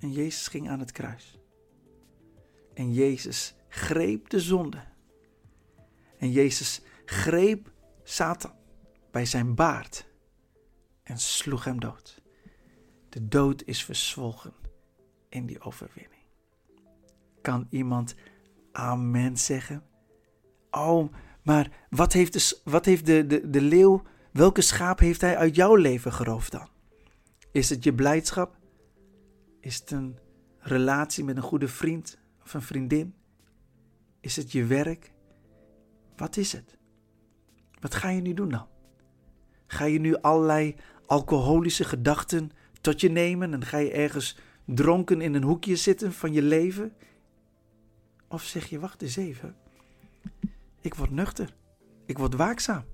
En 0.04 0.12
Jezus 0.12 0.48
ging 0.48 0.70
aan 0.70 0.80
het 0.80 0.92
kruis. 0.92 1.40
En 2.74 2.94
Jezus 2.94 3.56
greep 3.68 4.30
de 4.30 4.40
zonde. 4.40 4.84
En 6.18 6.32
Jezus 6.32 6.82
greep 7.06 7.72
Satan 8.04 8.54
bij 9.12 9.26
zijn 9.26 9.56
baard 9.56 10.08
en 11.04 11.18
sloeg 11.18 11.64
hem 11.64 11.80
dood. 11.80 12.22
De 13.10 13.28
dood 13.28 13.64
is 13.66 13.84
verzwolgen 13.84 14.54
in 15.30 15.46
die 15.46 15.62
overwinning. 15.62 16.24
Kan 17.42 17.68
iemand 17.70 18.16
amen 18.72 19.38
zeggen? 19.38 19.84
Oh, 20.72 21.14
maar 21.44 21.72
wat 21.90 22.14
heeft 22.14 22.34
de, 22.34 22.62
wat 22.64 22.86
heeft 22.86 23.06
de, 23.06 23.28
de, 23.28 23.50
de 23.50 23.62
leeuw, 23.62 24.04
welke 24.32 24.62
schaap 24.62 25.00
heeft 25.00 25.22
hij 25.22 25.38
uit 25.38 25.56
jouw 25.56 25.76
leven 25.76 26.14
geroofd 26.14 26.52
dan? 26.52 26.70
Is 27.52 27.70
het 27.70 27.84
je 27.84 27.94
blijdschap? 27.94 28.62
Is 29.64 29.80
het 29.80 29.92
een 29.92 30.18
relatie 30.60 31.24
met 31.24 31.38
een 31.38 31.44
goede 31.44 31.68
vriend 31.68 32.18
of 32.44 32.54
een 32.54 32.62
vriendin? 32.62 33.16
Is 34.20 34.36
het 34.36 34.52
je 34.52 34.66
werk? 34.66 35.12
Wat 36.16 36.38
is 36.38 36.52
het? 36.52 36.78
Wat 37.80 37.96
ga 37.96 38.10
je 38.10 38.22
nu 38.22 38.34
doen 38.34 38.50
dan? 38.50 38.68
Ga 39.68 39.86
je 39.86 40.00
nu 40.00 40.16
allerlei 40.16 40.76
alcoholische 41.06 41.84
gedachten 41.84 42.52
tot 42.82 43.02
je 43.02 43.10
nemen 43.10 43.54
en 43.54 43.66
ga 43.66 43.78
je 43.78 43.92
ergens 43.92 44.38
dronken 44.66 45.22
in 45.22 45.34
een 45.34 45.44
hoekje 45.44 45.76
zitten 45.76 46.14
van 46.14 46.34
je 46.34 46.42
leven? 46.42 46.94
Of 48.28 48.44
zeg 48.44 48.66
je, 48.66 48.80
wacht 48.80 49.02
eens 49.02 49.16
even, 49.16 49.56
ik 50.82 50.96
word 50.96 51.12
nuchter, 51.12 51.56
ik 52.06 52.18
word 52.18 52.34
waakzaam. 52.34 52.86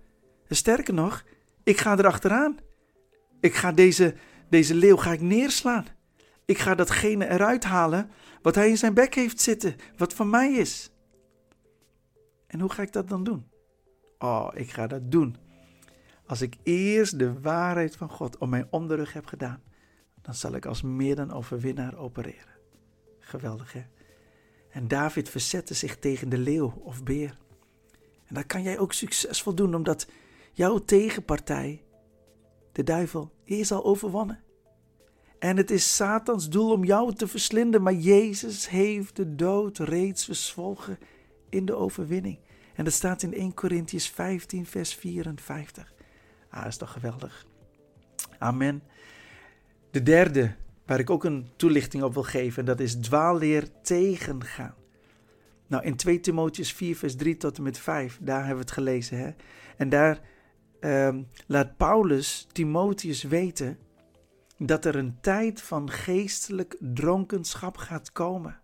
En 0.48 0.56
sterker 0.56 0.94
nog, 0.94 1.24
ik 1.64 1.78
ga 1.78 1.98
erachteraan. 1.98 2.58
Ik 3.40 3.56
ga 3.56 3.72
deze, 3.72 4.16
deze 4.50 4.76
leeuw 4.76 4.98
ga 4.98 5.12
ik 5.12 5.22
neerslaan. 5.22 5.86
Ik 6.50 6.58
ga 6.58 6.76
datgene 6.76 7.28
eruit 7.28 7.64
halen 7.64 8.10
wat 8.42 8.56
hij 8.56 8.70
in 8.70 8.78
zijn 8.78 8.94
bek 8.94 9.16
heeft 9.16 9.42
zitten, 9.42 9.76
wat 9.98 10.14
van 10.14 10.30
mij 10.30 10.52
is. 10.52 10.92
En 12.48 12.60
hoe 12.60 12.72
ga 12.72 12.82
ik 12.82 12.94
dat 12.94 13.10
dan 13.10 13.24
doen? 13.24 13.50
Oh, 14.20 14.50
ik 14.54 14.72
ga 14.72 14.88
dat 14.88 15.12
doen. 15.12 15.36
Als 16.26 16.42
ik 16.42 16.56
eerst 16.64 17.20
de 17.20 17.42
waarheid 17.42 17.96
van 17.96 18.10
God 18.10 18.38
om 18.38 18.50
mijn 18.50 18.68
onderrug 18.70 19.14
heb 19.14 19.26
gedaan, 19.26 19.62
dan 20.22 20.34
zal 20.34 20.56
ik 20.56 20.66
als 20.66 20.82
meer 20.82 21.16
dan 21.16 21.32
overwinnaar 21.32 21.98
opereren. 21.98 22.58
Geweldig 23.20 23.74
hè? 23.74 23.86
En 24.70 24.88
David 24.88 25.30
verzette 25.30 25.74
zich 25.74 26.00
tegen 26.00 26.30
de 26.30 26.38
leeuw 26.38 26.82
of 26.84 27.04
beer. 27.04 27.38
En 28.26 28.36
dat 28.36 28.46
kan 28.46 28.64
jij 28.64 28.80
ook 28.80 28.94
succesvol 28.94 29.56
doen, 29.56 29.76
omdat 29.76 30.08
jouw 30.52 30.78
tegenpartij, 30.78 31.84
de 32.72 32.84
duivel, 32.84 33.32
is 33.44 33.72
al 33.72 33.86
overwonnen. 33.86 34.44
En 35.40 35.58
het 35.58 35.72
is 35.72 35.96
Satans 35.96 36.50
doel 36.50 36.72
om 36.72 36.84
jou 36.84 37.14
te 37.14 37.28
verslinden, 37.28 37.82
maar 37.82 37.94
Jezus 37.94 38.70
heeft 38.70 39.16
de 39.16 39.36
dood 39.36 39.78
reeds 39.78 40.26
verzwolgen 40.26 40.98
in 41.50 41.66
de 41.66 41.76
overwinning. 41.76 42.40
En 42.76 42.84
dat 42.84 42.94
staat 42.94 43.24
in 43.24 43.34
1 43.34 43.54
Corinthians 43.54 44.10
15, 44.10 44.66
vers 44.66 44.96
54. 44.96 45.94
Ah, 46.50 46.68
is 46.68 46.78
toch 46.78 46.92
geweldig. 46.92 47.46
Amen. 48.38 48.84
De 49.92 50.04
derde, 50.04 50.56
waar 50.86 51.00
ik 51.00 51.10
ook 51.10 51.24
een 51.24 51.48
toelichting 51.56 52.04
op 52.04 52.14
wil 52.14 52.24
geven, 52.24 52.66
dat 52.66 52.80
is 52.80 52.96
dwaalleer 52.96 53.68
tegengaan. 53.82 54.76
Nou, 55.68 55.84
in 55.84 55.96
2 55.96 56.20
Timotheus 56.20 56.74
4, 56.74 56.96
vers 56.96 57.16
3 57.16 57.38
tot 57.38 57.58
en 57.58 57.64
met 57.64 57.78
5, 57.78 58.18
daar 58.22 58.38
hebben 58.38 58.56
we 58.56 58.62
het 58.62 58.72
gelezen. 58.72 59.18
Hè? 59.18 59.30
En 59.78 59.90
daar 59.90 60.22
ehm, 60.80 61.22
laat 61.48 61.78
Paulus 61.78 62.48
Timotheus 62.52 63.24
weten 63.24 63.78
dat 64.60 64.86
er 64.86 64.96
een 64.96 65.18
tijd 65.22 65.62
van 65.62 65.90
geestelijk 65.90 66.78
dronkenschap 66.80 67.78
gaat 67.78 68.12
komen. 68.12 68.62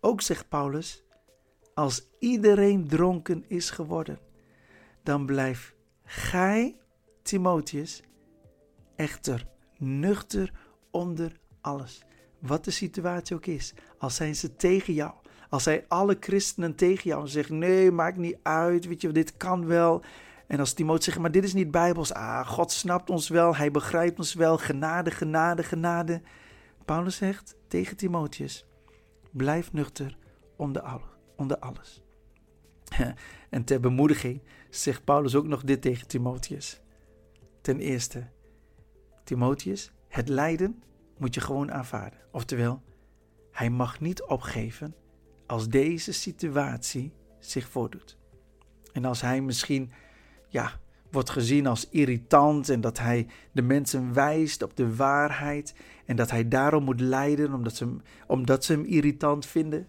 Ook 0.00 0.20
zegt 0.20 0.48
Paulus, 0.48 1.04
als 1.74 2.08
iedereen 2.18 2.88
dronken 2.88 3.44
is 3.48 3.70
geworden, 3.70 4.18
dan 5.02 5.26
blijf 5.26 5.74
gij, 6.04 6.76
Timotheus, 7.22 8.02
echter 8.96 9.46
nuchter 9.78 10.52
onder 10.90 11.32
alles. 11.60 12.02
Wat 12.38 12.64
de 12.64 12.70
situatie 12.70 13.36
ook 13.36 13.46
is, 13.46 13.74
al 13.98 14.10
zijn 14.10 14.34
ze 14.34 14.56
tegen 14.56 14.92
jou, 14.92 15.12
als 15.48 15.62
zij 15.62 15.84
alle 15.88 16.16
christenen 16.20 16.74
tegen 16.74 17.10
jou 17.10 17.28
zeggen: 17.28 17.58
nee, 17.58 17.90
maakt 17.90 18.16
niet 18.16 18.38
uit, 18.42 18.86
weet 18.86 19.00
je, 19.00 19.12
dit 19.12 19.36
kan 19.36 19.66
wel. 19.66 20.02
En 20.48 20.58
als 20.58 20.72
Timotheus 20.72 21.04
zegt: 21.04 21.18
maar 21.18 21.30
dit 21.30 21.44
is 21.44 21.54
niet 21.54 21.70
bijbels. 21.70 22.12
Ah, 22.12 22.46
God 22.48 22.72
snapt 22.72 23.10
ons 23.10 23.28
wel, 23.28 23.56
hij 23.56 23.70
begrijpt 23.70 24.18
ons 24.18 24.34
wel. 24.34 24.58
Genade, 24.58 25.10
genade, 25.10 25.62
genade. 25.62 26.22
Paulus 26.84 27.16
zegt 27.16 27.56
tegen 27.68 27.96
Timotheus: 27.96 28.66
blijf 29.30 29.72
nuchter 29.72 30.16
onder, 30.56 31.00
onder 31.36 31.58
alles. 31.58 32.02
En 33.50 33.64
ter 33.64 33.80
bemoediging 33.80 34.42
zegt 34.70 35.04
Paulus 35.04 35.34
ook 35.34 35.46
nog 35.46 35.62
dit 35.62 35.82
tegen 35.82 36.08
Timotheus. 36.08 36.80
Ten 37.60 37.80
eerste, 37.80 38.26
Timotheus, 39.24 39.92
het 40.08 40.28
lijden 40.28 40.82
moet 41.18 41.34
je 41.34 41.40
gewoon 41.40 41.72
aanvaarden. 41.72 42.18
Oftewel, 42.32 42.82
hij 43.50 43.70
mag 43.70 44.00
niet 44.00 44.22
opgeven 44.22 44.94
als 45.46 45.68
deze 45.68 46.12
situatie 46.12 47.12
zich 47.38 47.68
voordoet. 47.68 48.18
En 48.92 49.04
als 49.04 49.20
hij 49.20 49.40
misschien 49.40 49.92
ja, 50.48 50.80
wordt 51.10 51.30
gezien 51.30 51.66
als 51.66 51.88
irritant 51.90 52.68
en 52.68 52.80
dat 52.80 52.98
hij 52.98 53.26
de 53.52 53.62
mensen 53.62 54.12
wijst 54.14 54.62
op 54.62 54.76
de 54.76 54.96
waarheid 54.96 55.74
en 56.06 56.16
dat 56.16 56.30
hij 56.30 56.48
daarom 56.48 56.84
moet 56.84 57.00
lijden 57.00 57.52
omdat 57.52 57.76
ze 57.76 57.84
hem, 57.84 58.02
omdat 58.26 58.64
ze 58.64 58.72
hem 58.72 58.84
irritant 58.84 59.46
vinden, 59.46 59.86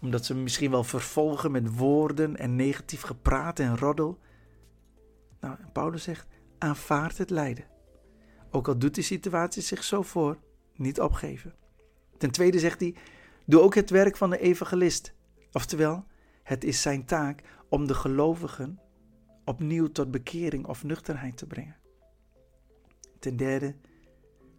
omdat 0.00 0.24
ze 0.24 0.32
hem 0.32 0.42
misschien 0.42 0.70
wel 0.70 0.84
vervolgen 0.84 1.50
met 1.50 1.76
woorden 1.76 2.36
en 2.36 2.56
negatief 2.56 3.00
gepraat 3.00 3.58
en 3.58 3.78
roddel. 3.78 4.18
Nou, 5.40 5.56
Paulus 5.72 6.02
zegt, 6.02 6.26
aanvaard 6.58 7.18
het 7.18 7.30
lijden. 7.30 7.64
Ook 8.50 8.68
al 8.68 8.78
doet 8.78 8.94
die 8.94 9.04
situatie 9.04 9.62
zich 9.62 9.84
zo 9.84 10.02
voor, 10.02 10.38
niet 10.76 11.00
opgeven. 11.00 11.54
Ten 12.18 12.30
tweede 12.30 12.58
zegt 12.58 12.80
hij, 12.80 12.94
doe 13.46 13.60
ook 13.60 13.74
het 13.74 13.90
werk 13.90 14.16
van 14.16 14.30
de 14.30 14.38
evangelist. 14.38 15.14
Oftewel, 15.52 16.04
het 16.42 16.64
is 16.64 16.82
zijn 16.82 17.04
taak 17.04 17.42
om 17.68 17.86
de 17.86 17.94
gelovigen 17.94 18.78
opnieuw 19.44 19.86
tot 19.92 20.10
bekering 20.10 20.66
of 20.66 20.84
nuchterheid 20.84 21.36
te 21.36 21.46
brengen. 21.46 21.76
Ten 23.18 23.36
derde, 23.36 23.74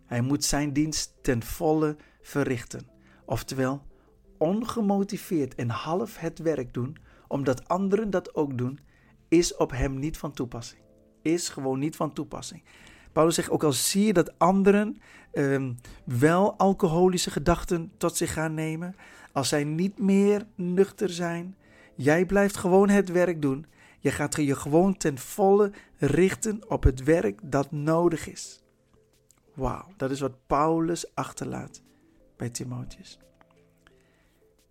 hij 0.05 0.21
moet 0.21 0.43
zijn 0.43 0.73
dienst 0.73 1.13
ten 1.21 1.43
volle 1.43 1.95
verrichten. 2.21 2.87
Oftewel, 3.25 3.83
ongemotiveerd 4.37 5.55
en 5.55 5.69
half 5.69 6.17
het 6.17 6.39
werk 6.39 6.73
doen, 6.73 6.97
omdat 7.27 7.67
anderen 7.67 8.09
dat 8.09 8.35
ook 8.35 8.57
doen, 8.57 8.79
is 9.27 9.55
op 9.55 9.71
hem 9.71 9.99
niet 9.99 10.17
van 10.17 10.31
toepassing. 10.31 10.81
Is 11.21 11.49
gewoon 11.49 11.79
niet 11.79 11.95
van 11.95 12.13
toepassing. 12.13 12.63
Paulus 13.11 13.35
zegt 13.35 13.49
ook 13.49 13.63
al 13.63 13.73
zie 13.73 14.05
je 14.05 14.13
dat 14.13 14.39
anderen 14.39 14.97
ehm, 15.31 15.73
wel 16.03 16.57
alcoholische 16.57 17.31
gedachten 17.31 17.91
tot 17.97 18.17
zich 18.17 18.33
gaan 18.33 18.53
nemen, 18.53 18.95
als 19.31 19.49
zij 19.49 19.63
niet 19.63 19.99
meer 19.99 20.45
nuchter 20.55 21.09
zijn, 21.09 21.55
jij 21.95 22.25
blijft 22.25 22.57
gewoon 22.57 22.89
het 22.89 23.11
werk 23.11 23.41
doen. 23.41 23.65
Je 24.05 24.11
gaat 24.11 24.35
je 24.35 24.55
gewoon 24.55 24.97
ten 24.97 25.17
volle 25.17 25.71
richten 25.97 26.69
op 26.69 26.83
het 26.83 27.03
werk 27.03 27.39
dat 27.43 27.71
nodig 27.71 28.27
is. 28.27 28.63
Wauw, 29.53 29.87
dat 29.97 30.11
is 30.11 30.19
wat 30.19 30.45
Paulus 30.47 31.15
achterlaat 31.15 31.81
bij 32.37 32.49
Timotheus. 32.49 33.19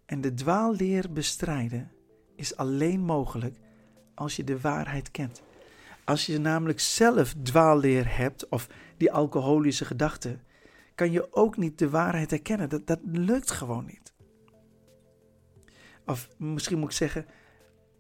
En 0.07 0.21
de 0.21 0.35
dwaalleer 0.35 1.13
bestrijden 1.13 1.91
is 2.37 2.57
alleen 2.57 3.01
mogelijk 3.01 3.57
als 4.15 4.37
je 4.37 4.45
de 4.45 4.61
waarheid 4.61 5.11
kent. 5.11 5.43
Als 6.05 6.27
je 6.27 6.39
namelijk 6.39 6.81
zelf 6.81 7.35
dwaalleer 7.43 8.17
hebt 8.17 8.49
of 8.49 8.69
die 8.97 9.13
alcoholische 9.13 9.85
gedachten, 9.85 10.43
kan 10.95 11.11
je 11.11 11.33
ook 11.33 11.57
niet 11.57 11.79
de 11.79 11.91
waarheid 11.91 12.31
herkennen. 12.31 12.69
Dat, 12.69 12.87
dat 12.87 13.01
lukt 13.03 13.51
gewoon 13.51 13.87
niet. 13.87 14.13
Of 16.07 16.29
misschien 16.37 16.79
moet 16.79 16.91
ik 16.91 16.97
zeggen, 16.97 17.27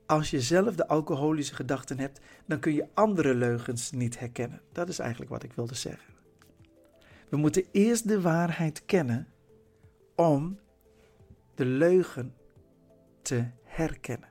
als 0.07 0.31
je 0.31 0.40
zelf 0.40 0.75
de 0.75 0.88
alcoholische 0.88 1.55
gedachten 1.55 1.99
hebt, 1.99 2.21
dan 2.47 2.59
kun 2.61 2.73
je 2.75 2.88
andere 2.95 3.35
leugens 3.35 3.90
niet 3.90 4.19
herkennen. 4.19 4.61
Dat 4.73 4.88
is 4.88 4.99
eigenlijk 4.99 5.31
wat 5.31 5.43
ik 5.43 5.53
wilde 5.53 5.75
zeggen. 5.75 6.14
We 7.29 7.37
moeten 7.37 7.64
eerst 7.73 8.09
de 8.09 8.21
waarheid 8.21 8.85
kennen 8.85 9.29
om 10.14 10.59
de 11.55 11.64
leugen 11.64 12.35
te 13.23 13.45
herkennen. 13.64 14.29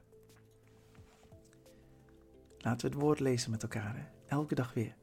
Laten 2.58 2.88
we 2.88 2.94
het 2.94 3.04
woord 3.04 3.20
lezen 3.20 3.52
met 3.52 3.64
elkaar, 3.64 3.96
hè? 3.96 4.04
elke 4.28 4.56
dag 4.56 4.74
weer. 4.74 4.96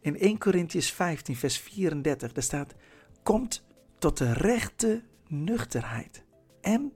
In 0.00 0.18
1 0.18 0.38
Corinthians 0.38 0.92
15, 0.92 1.36
vers 1.36 1.58
34, 1.58 2.32
daar 2.32 2.42
staat: 2.42 2.74
Komt 3.22 3.64
tot 3.98 4.18
de 4.18 4.32
rechte 4.32 5.02
nuchterheid 5.26 6.24
en 6.60 6.92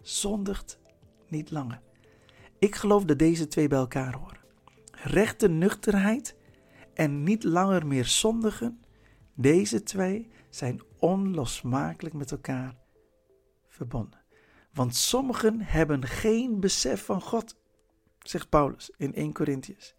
zondigt 0.00 0.78
niet 1.28 1.50
langer. 1.50 1.80
Ik 2.64 2.74
geloof 2.74 3.04
dat 3.04 3.18
deze 3.18 3.48
twee 3.48 3.68
bij 3.68 3.78
elkaar 3.78 4.14
horen. 4.14 4.38
Rechte 4.92 5.48
nuchterheid 5.48 6.36
en 6.94 7.22
niet 7.22 7.44
langer 7.44 7.86
meer 7.86 8.04
zondigen, 8.04 8.80
deze 9.34 9.82
twee 9.82 10.28
zijn 10.50 10.82
onlosmakelijk 10.98 12.14
met 12.14 12.30
elkaar 12.30 12.76
verbonden. 13.68 14.20
Want 14.72 14.96
sommigen 14.96 15.60
hebben 15.60 16.04
geen 16.04 16.60
besef 16.60 17.04
van 17.04 17.20
God 17.20 17.56
zegt 18.18 18.48
Paulus 18.48 18.90
in 18.96 19.14
1 19.14 19.32
Corinthians. 19.32 19.94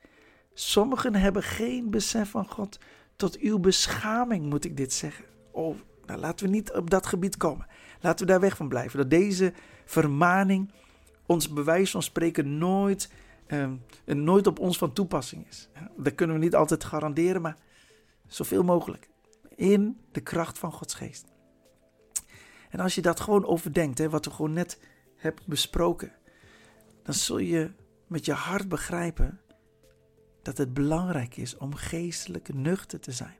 Sommigen 0.53 1.15
hebben 1.15 1.43
geen 1.43 1.89
besef 1.89 2.29
van 2.29 2.47
God. 2.47 2.79
Tot 3.15 3.37
uw 3.37 3.59
beschaming 3.59 4.49
moet 4.49 4.65
ik 4.65 4.77
dit 4.77 4.93
zeggen. 4.93 5.25
Oh, 5.51 5.75
nou 6.05 6.19
laten 6.19 6.45
we 6.45 6.51
niet 6.51 6.71
op 6.71 6.89
dat 6.89 7.05
gebied 7.05 7.37
komen. 7.37 7.67
Laten 7.99 8.25
we 8.25 8.31
daar 8.31 8.41
weg 8.41 8.55
van 8.55 8.67
blijven. 8.67 8.97
Dat 8.99 9.09
deze 9.09 9.53
vermaning 9.85 10.71
ons 11.25 11.49
bewijs 11.49 11.91
van 11.91 12.03
spreken 12.03 12.57
nooit, 12.57 13.11
eh, 13.45 13.69
nooit 14.05 14.47
op 14.47 14.59
ons 14.59 14.77
van 14.77 14.93
toepassing 14.93 15.47
is. 15.47 15.69
Dat 15.97 16.15
kunnen 16.15 16.35
we 16.35 16.43
niet 16.43 16.55
altijd 16.55 16.83
garanderen, 16.83 17.41
maar 17.41 17.57
zoveel 18.27 18.63
mogelijk. 18.63 19.09
In 19.55 19.99
de 20.11 20.21
kracht 20.21 20.59
van 20.59 20.71
Gods 20.71 20.93
geest. 20.93 21.25
En 22.69 22.79
als 22.79 22.95
je 22.95 23.01
dat 23.01 23.19
gewoon 23.19 23.45
overdenkt, 23.45 23.97
hè, 23.97 24.09
wat 24.09 24.25
we 24.25 24.31
gewoon 24.31 24.53
net 24.53 24.79
hebben 25.15 25.43
besproken, 25.47 26.11
dan 27.03 27.13
zul 27.13 27.37
je 27.37 27.71
met 28.07 28.25
je 28.25 28.33
hart 28.33 28.69
begrijpen 28.69 29.39
dat 30.41 30.57
het 30.57 30.73
belangrijk 30.73 31.37
is 31.37 31.57
om 31.57 31.75
geestelijk 31.75 32.53
nuchter 32.53 32.99
te 32.99 33.11
zijn. 33.11 33.35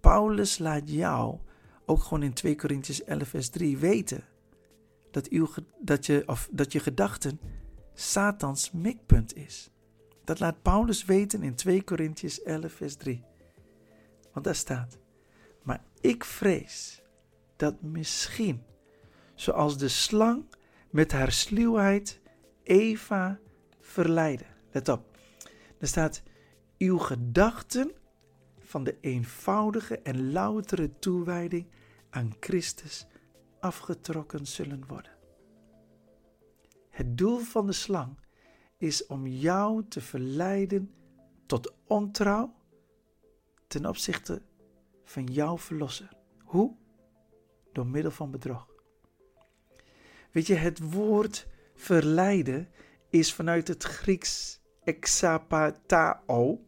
Paulus 0.00 0.58
laat 0.58 0.90
jou 0.90 1.38
ook 1.86 2.02
gewoon 2.02 2.22
in 2.22 2.32
2 2.32 2.56
Corinthians 2.56 3.04
11 3.04 3.28
vers 3.28 3.48
3 3.48 3.78
weten 3.78 4.24
dat, 5.18 5.28
uw, 5.28 5.48
dat, 5.78 6.06
je, 6.06 6.22
of, 6.26 6.48
dat 6.52 6.72
je 6.72 6.80
gedachten 6.80 7.40
Satans 7.94 8.70
mikpunt 8.70 9.36
is. 9.36 9.70
Dat 10.24 10.40
laat 10.40 10.62
Paulus 10.62 11.04
weten 11.04 11.42
in 11.42 11.54
2 11.54 11.84
Corinthians 11.84 12.42
11 12.42 12.72
vers 12.72 12.96
3. 12.96 13.24
Want 14.32 14.44
daar 14.44 14.54
staat, 14.54 14.98
maar 15.62 15.84
ik 16.00 16.24
vrees 16.24 17.02
dat 17.56 17.82
misschien, 17.82 18.62
zoals 19.34 19.78
de 19.78 19.88
slang 19.88 20.44
met 20.90 21.12
haar 21.12 21.32
sluwheid 21.32 22.20
Eva 22.62 23.38
verleiden. 23.80 24.46
Let 24.70 24.88
op. 24.88 25.18
Er 25.78 25.86
staat: 25.86 26.22
Uw 26.78 26.98
gedachten 26.98 27.92
van 28.58 28.84
de 28.84 28.96
eenvoudige 29.00 29.98
en 29.98 30.32
loutere 30.32 30.98
toewijding 30.98 31.66
aan 32.10 32.36
Christus 32.40 33.06
afgetrokken 33.60 34.46
zullen 34.46 34.86
worden. 34.86 35.12
Het 36.90 37.18
doel 37.18 37.38
van 37.38 37.66
de 37.66 37.72
slang 37.72 38.18
is 38.76 39.06
om 39.06 39.26
jou 39.26 39.84
te 39.88 40.00
verleiden 40.00 40.94
tot 41.46 41.74
ontrouw 41.86 42.54
ten 43.66 43.86
opzichte 43.86 44.42
van 45.04 45.24
jouw 45.24 45.58
verlosser. 45.58 46.08
Hoe? 46.44 46.76
Door 47.72 47.86
middel 47.86 48.10
van 48.10 48.30
bedrog. 48.30 48.68
Weet 50.32 50.46
je, 50.46 50.54
het 50.54 50.90
woord 50.92 51.46
verleiden 51.74 52.68
is 53.08 53.34
vanuit 53.34 53.68
het 53.68 53.82
Grieks 53.82 54.60
exapatao. 54.84 56.66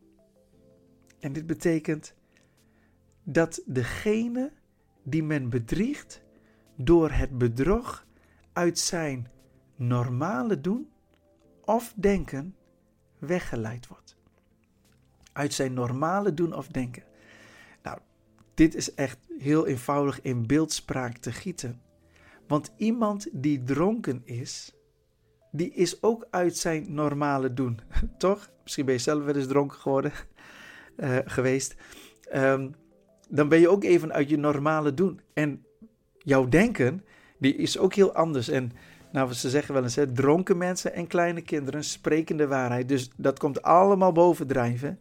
En 1.18 1.32
dit 1.32 1.46
betekent 1.46 2.14
dat 3.24 3.62
degene 3.66 4.52
die 5.02 5.22
men 5.22 5.48
bedriegt 5.48 6.22
door 6.84 7.10
het 7.10 7.38
bedrog 7.38 8.06
uit 8.52 8.78
zijn 8.78 9.28
normale 9.76 10.60
doen 10.60 10.88
of 11.64 11.92
denken 11.96 12.56
weggeleid 13.18 13.86
wordt. 13.86 14.16
Uit 15.32 15.52
zijn 15.52 15.72
normale 15.72 16.34
doen 16.34 16.54
of 16.54 16.66
denken. 16.66 17.02
Nou, 17.82 17.98
dit 18.54 18.74
is 18.74 18.94
echt 18.94 19.18
heel 19.38 19.66
eenvoudig 19.66 20.22
in 20.22 20.46
beeldspraak 20.46 21.16
te 21.16 21.32
gieten. 21.32 21.80
Want 22.46 22.72
iemand 22.76 23.28
die 23.32 23.62
dronken 23.62 24.22
is, 24.24 24.74
die 25.52 25.72
is 25.72 26.02
ook 26.02 26.26
uit 26.30 26.56
zijn 26.56 26.94
normale 26.94 27.54
doen. 27.54 27.80
Toch? 28.18 28.50
Misschien 28.62 28.84
ben 28.84 28.94
je 28.94 29.00
zelf 29.00 29.24
wel 29.24 29.34
eens 29.34 29.46
dronken 29.46 29.78
geworden, 29.78 30.12
uh, 30.96 31.18
geweest. 31.36 31.74
Um, 32.34 32.74
dan 33.28 33.48
ben 33.48 33.60
je 33.60 33.68
ook 33.68 33.84
even 33.84 34.12
uit 34.12 34.28
je 34.28 34.38
normale 34.38 34.94
doen. 34.94 35.20
En 35.32 35.64
jouw 36.22 36.48
denken, 36.48 37.04
die 37.38 37.56
is 37.56 37.78
ook 37.78 37.94
heel 37.94 38.14
anders. 38.14 38.48
En 38.48 38.72
nou, 39.12 39.32
ze 39.32 39.50
zeggen 39.50 39.74
wel 39.74 39.82
eens, 39.82 39.94
hè, 39.94 40.12
dronken 40.12 40.56
mensen 40.58 40.94
en 40.94 41.06
kleine 41.06 41.40
kinderen 41.40 41.84
spreken 41.84 42.36
de 42.36 42.46
waarheid. 42.46 42.88
Dus 42.88 43.10
dat 43.16 43.38
komt 43.38 43.62
allemaal 43.62 44.12
bovendrijven. 44.12 44.98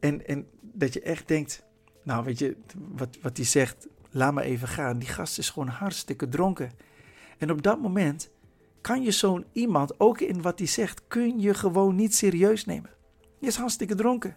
En, 0.00 0.26
en 0.26 0.46
dat 0.60 0.92
je 0.92 1.00
echt 1.00 1.28
denkt, 1.28 1.62
nou 2.02 2.24
weet 2.24 2.38
je, 2.38 2.56
wat, 2.96 3.18
wat 3.22 3.36
die 3.36 3.44
zegt, 3.44 3.86
laat 4.10 4.34
me 4.34 4.42
even 4.42 4.68
gaan. 4.68 4.98
Die 4.98 5.08
gast 5.08 5.38
is 5.38 5.50
gewoon 5.50 5.68
hartstikke 5.68 6.28
dronken. 6.28 6.70
En 7.38 7.50
op 7.50 7.62
dat 7.62 7.80
moment 7.80 8.30
kan 8.80 9.02
je 9.02 9.10
zo'n 9.10 9.44
iemand, 9.52 10.00
ook 10.00 10.20
in 10.20 10.42
wat 10.42 10.58
hij 10.58 10.68
zegt, 10.68 11.02
kun 11.08 11.40
je 11.40 11.54
gewoon 11.54 11.94
niet 11.94 12.14
serieus 12.14 12.64
nemen. 12.64 12.90
Je 13.38 13.46
is 13.46 13.56
hartstikke 13.56 13.94
dronken. 13.94 14.36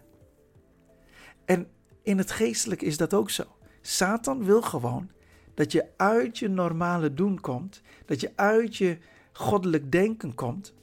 En 1.44 1.66
in 2.02 2.18
het 2.18 2.30
geestelijke 2.30 2.84
is 2.84 2.96
dat 2.96 3.14
ook 3.14 3.30
zo. 3.30 3.44
Satan 3.80 4.44
wil 4.44 4.62
gewoon 4.62 5.10
dat 5.54 5.72
je 5.72 5.86
uit 5.96 6.38
je 6.38 6.48
normale 6.48 7.14
doen 7.14 7.40
komt, 7.40 7.82
dat 8.04 8.20
je 8.20 8.32
uit 8.34 8.76
je 8.76 8.98
goddelijk 9.32 9.92
denken 9.92 10.34
komt, 10.34 10.74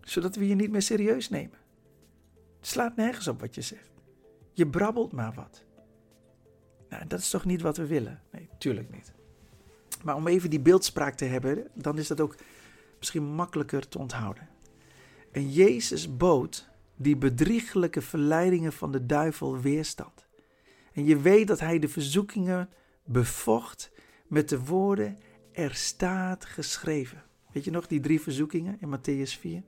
zodat 0.00 0.36
we 0.36 0.48
je 0.48 0.54
niet 0.54 0.70
meer 0.70 0.82
serieus 0.82 1.28
nemen. 1.28 1.58
Het 2.58 2.68
slaat 2.68 2.96
nergens 2.96 3.28
op 3.28 3.40
wat 3.40 3.54
je 3.54 3.62
zegt. 3.62 3.90
Je 4.52 4.66
brabbelt 4.66 5.12
maar 5.12 5.32
wat. 5.34 5.64
Nou, 6.88 7.06
dat 7.06 7.18
is 7.18 7.30
toch 7.30 7.44
niet 7.44 7.62
wat 7.62 7.76
we 7.76 7.86
willen? 7.86 8.22
Nee, 8.30 8.48
tuurlijk 8.58 8.90
niet. 8.90 9.12
Maar 10.02 10.14
om 10.14 10.26
even 10.26 10.50
die 10.50 10.60
beeldspraak 10.60 11.14
te 11.14 11.24
hebben, 11.24 11.66
dan 11.74 11.98
is 11.98 12.08
dat 12.08 12.20
ook 12.20 12.36
misschien 12.98 13.24
makkelijker 13.24 13.88
te 13.88 13.98
onthouden. 13.98 14.48
En 15.32 15.50
Jezus 15.50 16.16
bood 16.16 16.68
die 16.96 17.16
bedriegelijke 17.16 18.00
verleidingen 18.00 18.72
van 18.72 18.92
de 18.92 19.06
duivel 19.06 19.60
weerstand. 19.60 20.26
En 20.92 21.04
je 21.04 21.20
weet 21.20 21.46
dat 21.46 21.60
hij 21.60 21.78
de 21.78 21.88
verzoekingen 21.88 22.68
bevocht 23.04 23.90
met 24.34 24.48
de 24.48 24.64
woorden: 24.64 25.18
Er 25.52 25.74
staat 25.74 26.44
geschreven. 26.44 27.22
Weet 27.52 27.64
je 27.64 27.70
nog 27.70 27.86
die 27.86 28.00
drie 28.00 28.20
verzoekingen 28.20 28.78
in 28.80 28.98
Matthäus 28.98 29.38
4? 29.40 29.62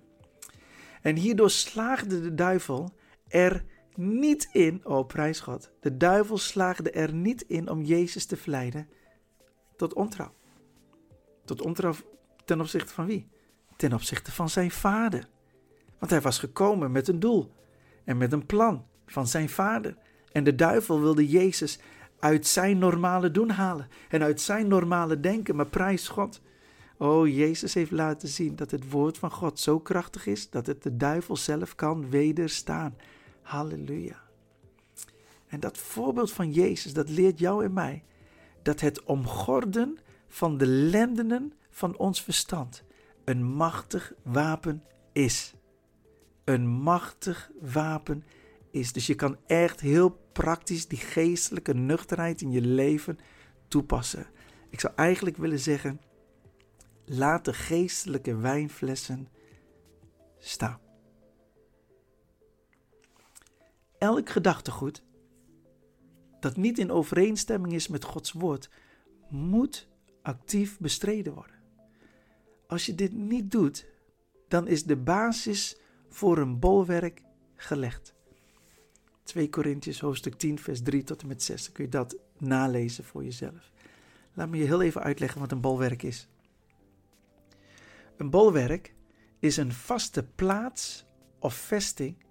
En 1.03 1.17
hierdoor 1.17 1.51
slaagde 1.51 2.21
de 2.21 2.35
duivel 2.35 2.93
er 3.29 3.65
niet 3.95 4.49
in, 4.53 4.81
oh 4.85 5.07
prijs 5.07 5.41
God, 5.41 5.71
de 5.81 5.97
duivel 5.97 6.39
slaagde 6.39 6.91
er 6.91 7.15
niet 7.15 7.43
in 7.43 7.71
om 7.71 7.83
Jezus 7.83 8.27
te 8.27 8.37
verleiden 8.37 8.89
tot 9.77 9.95
ontrouw. 9.95 10.35
Tot 11.45 11.63
ontrouw 11.63 11.95
ten 12.45 12.61
opzichte 12.61 12.93
van 12.93 13.07
wie? 13.07 13.29
Ten 13.77 13.93
opzichte 13.93 14.33
van 14.33 14.49
zijn 14.49 14.71
vader. 14.71 15.29
Want 15.99 16.11
hij 16.11 16.21
was 16.21 16.39
gekomen 16.39 16.93
met 16.93 17.09
een 17.09 17.21
doel 17.21 17.53
en 18.05 18.17
met 18.17 18.33
een 18.33 18.47
plan 18.47 18.87
van 19.07 19.27
zijn 19.27 19.49
vader. 19.49 19.97
En 20.33 20.45
de 20.45 20.55
duivel 20.55 21.01
wilde 21.01 21.29
Jezus 21.29 21.79
uit 22.19 22.47
zijn 22.47 22.79
normale 22.79 23.31
doen 23.31 23.51
halen 23.51 23.89
en 24.09 24.23
uit 24.23 24.41
zijn 24.41 24.69
normale 24.69 25.21
denken. 25.21 25.57
Maar 25.57 25.67
prijs 25.67 26.09
God. 26.09 26.41
Oh, 26.99 27.29
Jezus 27.29 27.75
heeft 27.75 27.91
laten 27.91 28.29
zien 28.29 28.57
dat 28.57 28.71
het 28.71 28.91
woord 28.91 29.19
van 29.19 29.31
God 29.31 29.61
zo 29.61 29.81
krachtig 29.81 30.27
is 30.27 30.51
dat 30.51 30.67
het 30.67 30.83
de 30.83 30.97
duivel 30.97 31.37
zelf 31.37 31.75
kan 31.75 32.11
wederstaan. 32.11 32.97
Halleluja. 33.43 34.25
En 35.47 35.61
dat 35.61 35.79
voorbeeld 35.79 36.33
van 36.33 36.53
Jezus, 36.53 36.93
dat 36.93 37.09
leert 37.09 37.39
jou 37.39 37.65
en 37.65 37.73
mij 37.73 38.05
dat 38.63 38.81
het 38.81 39.03
omgorden 39.03 39.99
van 40.29 40.59
de 40.59 40.67
lendenen 40.67 41.53
van 41.71 41.97
ons 41.97 42.23
verstand 42.23 42.85
een 43.25 43.45
machtig 43.45 44.13
wapen 44.23 44.83
is. 45.13 45.55
Een 46.45 46.67
machtig 46.67 47.51
wapen 47.61 48.25
Dus 48.77 49.07
je 49.07 49.15
kan 49.15 49.39
echt 49.47 49.81
heel 49.81 50.11
praktisch 50.33 50.89
die 50.89 50.99
geestelijke 50.99 51.75
nuchterheid 51.75 52.41
in 52.41 52.51
je 52.51 52.61
leven 52.61 53.19
toepassen. 53.69 54.27
Ik 54.71 54.81
zou 54.81 54.95
eigenlijk 54.97 55.37
willen 55.37 55.59
zeggen: 55.59 56.01
laat 57.05 57.45
de 57.45 57.53
geestelijke 57.53 58.37
wijnflessen 58.37 59.29
staan. 60.39 60.81
Elk 63.99 64.29
gedachtegoed 64.29 65.05
dat 66.41 66.57
niet 66.57 66.79
in 66.79 66.91
overeenstemming 66.91 67.75
is 67.75 67.89
met 67.89 68.05
Gods 68.05 68.33
woord, 68.33 68.71
moet 69.29 69.89
actief 70.23 70.79
bestreden 70.79 71.35
worden. 71.35 71.57
Als 72.67 72.87
je 72.87 72.95
dit 72.95 73.13
niet 73.13 73.51
doet, 73.51 73.87
dan 74.49 74.69
is 74.69 74.85
de 74.85 74.97
basis 74.97 75.81
voor 76.09 76.39
een 76.39 76.59
bolwerk 76.59 77.23
gelegd. 77.55 78.16
2 79.27 79.49
Korintiërs 79.49 80.01
hoofdstuk 80.01 80.35
10 80.35 80.59
vers 80.59 80.83
3 80.83 81.03
tot 81.03 81.23
en 81.23 81.29
met 81.29 81.43
6. 81.43 81.65
Dan 81.65 81.73
kun 81.73 81.85
je 81.85 81.91
dat 81.91 82.17
nalezen 82.39 83.05
voor 83.05 83.25
jezelf. 83.25 83.71
Laat 84.33 84.49
me 84.49 84.57
je 84.57 84.65
heel 84.65 84.83
even 84.83 85.03
uitleggen 85.03 85.41
wat 85.41 85.53
een 85.53 85.61
bolwerk 85.61 86.03
is. 86.03 86.29
Een 88.17 88.31
bolwerk 88.31 88.95
is 89.39 89.57
een 89.57 89.73
vaste 89.73 90.27
plaats 90.35 91.07
of 91.39 91.55
vesting 91.55 92.25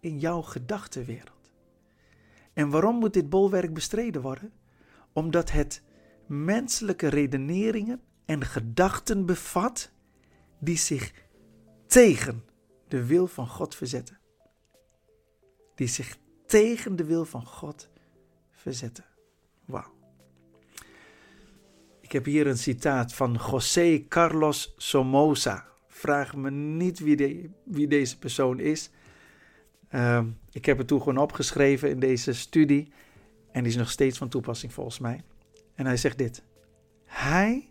in 0.00 0.18
jouw 0.18 0.42
gedachtenwereld. 0.42 1.52
En 2.52 2.70
waarom 2.70 2.96
moet 2.98 3.12
dit 3.12 3.28
bolwerk 3.28 3.74
bestreden 3.74 4.22
worden? 4.22 4.52
Omdat 5.12 5.50
het 5.50 5.82
menselijke 6.26 7.08
redeneringen 7.08 8.00
en 8.24 8.44
gedachten 8.44 9.26
bevat 9.26 9.90
die 10.58 10.76
zich 10.76 11.12
tegen 11.86 12.44
de 12.88 13.06
wil 13.06 13.26
van 13.26 13.46
God 13.46 13.74
verzetten. 13.74 14.18
Die 15.74 15.86
zich 15.86 16.18
tegen 16.52 16.96
de 16.96 17.04
wil 17.04 17.24
van 17.24 17.46
God 17.46 17.88
verzetten. 18.50 19.04
Wauw. 19.64 19.92
Ik 22.00 22.12
heb 22.12 22.24
hier 22.24 22.46
een 22.46 22.58
citaat 22.58 23.14
van 23.14 23.40
José 23.50 24.04
Carlos 24.08 24.74
Somoza. 24.76 25.66
Vraag 25.86 26.36
me 26.36 26.50
niet 26.50 26.98
wie, 26.98 27.50
wie 27.64 27.88
deze 27.88 28.18
persoon 28.18 28.60
is. 28.60 28.90
Ehm, 29.88 30.30
ik 30.50 30.64
heb 30.64 30.78
het 30.78 30.86
toen 30.86 30.98
gewoon 30.98 31.22
opgeschreven 31.22 31.90
in 31.90 32.00
deze 32.00 32.32
studie. 32.32 32.92
En 33.52 33.62
die 33.62 33.72
is 33.72 33.78
nog 33.78 33.90
steeds 33.90 34.18
van 34.18 34.28
toepassing 34.28 34.72
volgens 34.72 34.98
mij. 34.98 35.22
En 35.74 35.86
hij 35.86 35.96
zegt 35.96 36.18
dit. 36.18 36.44
Hij 37.04 37.68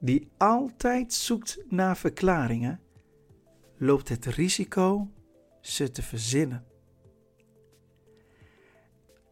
die 0.00 0.28
altijd 0.36 1.12
zoekt 1.12 1.58
naar 1.68 1.96
verklaringen, 1.96 2.80
loopt 3.76 4.08
het 4.08 4.26
risico 4.26 5.10
ze 5.60 5.90
te 5.90 6.02
verzinnen. 6.02 6.73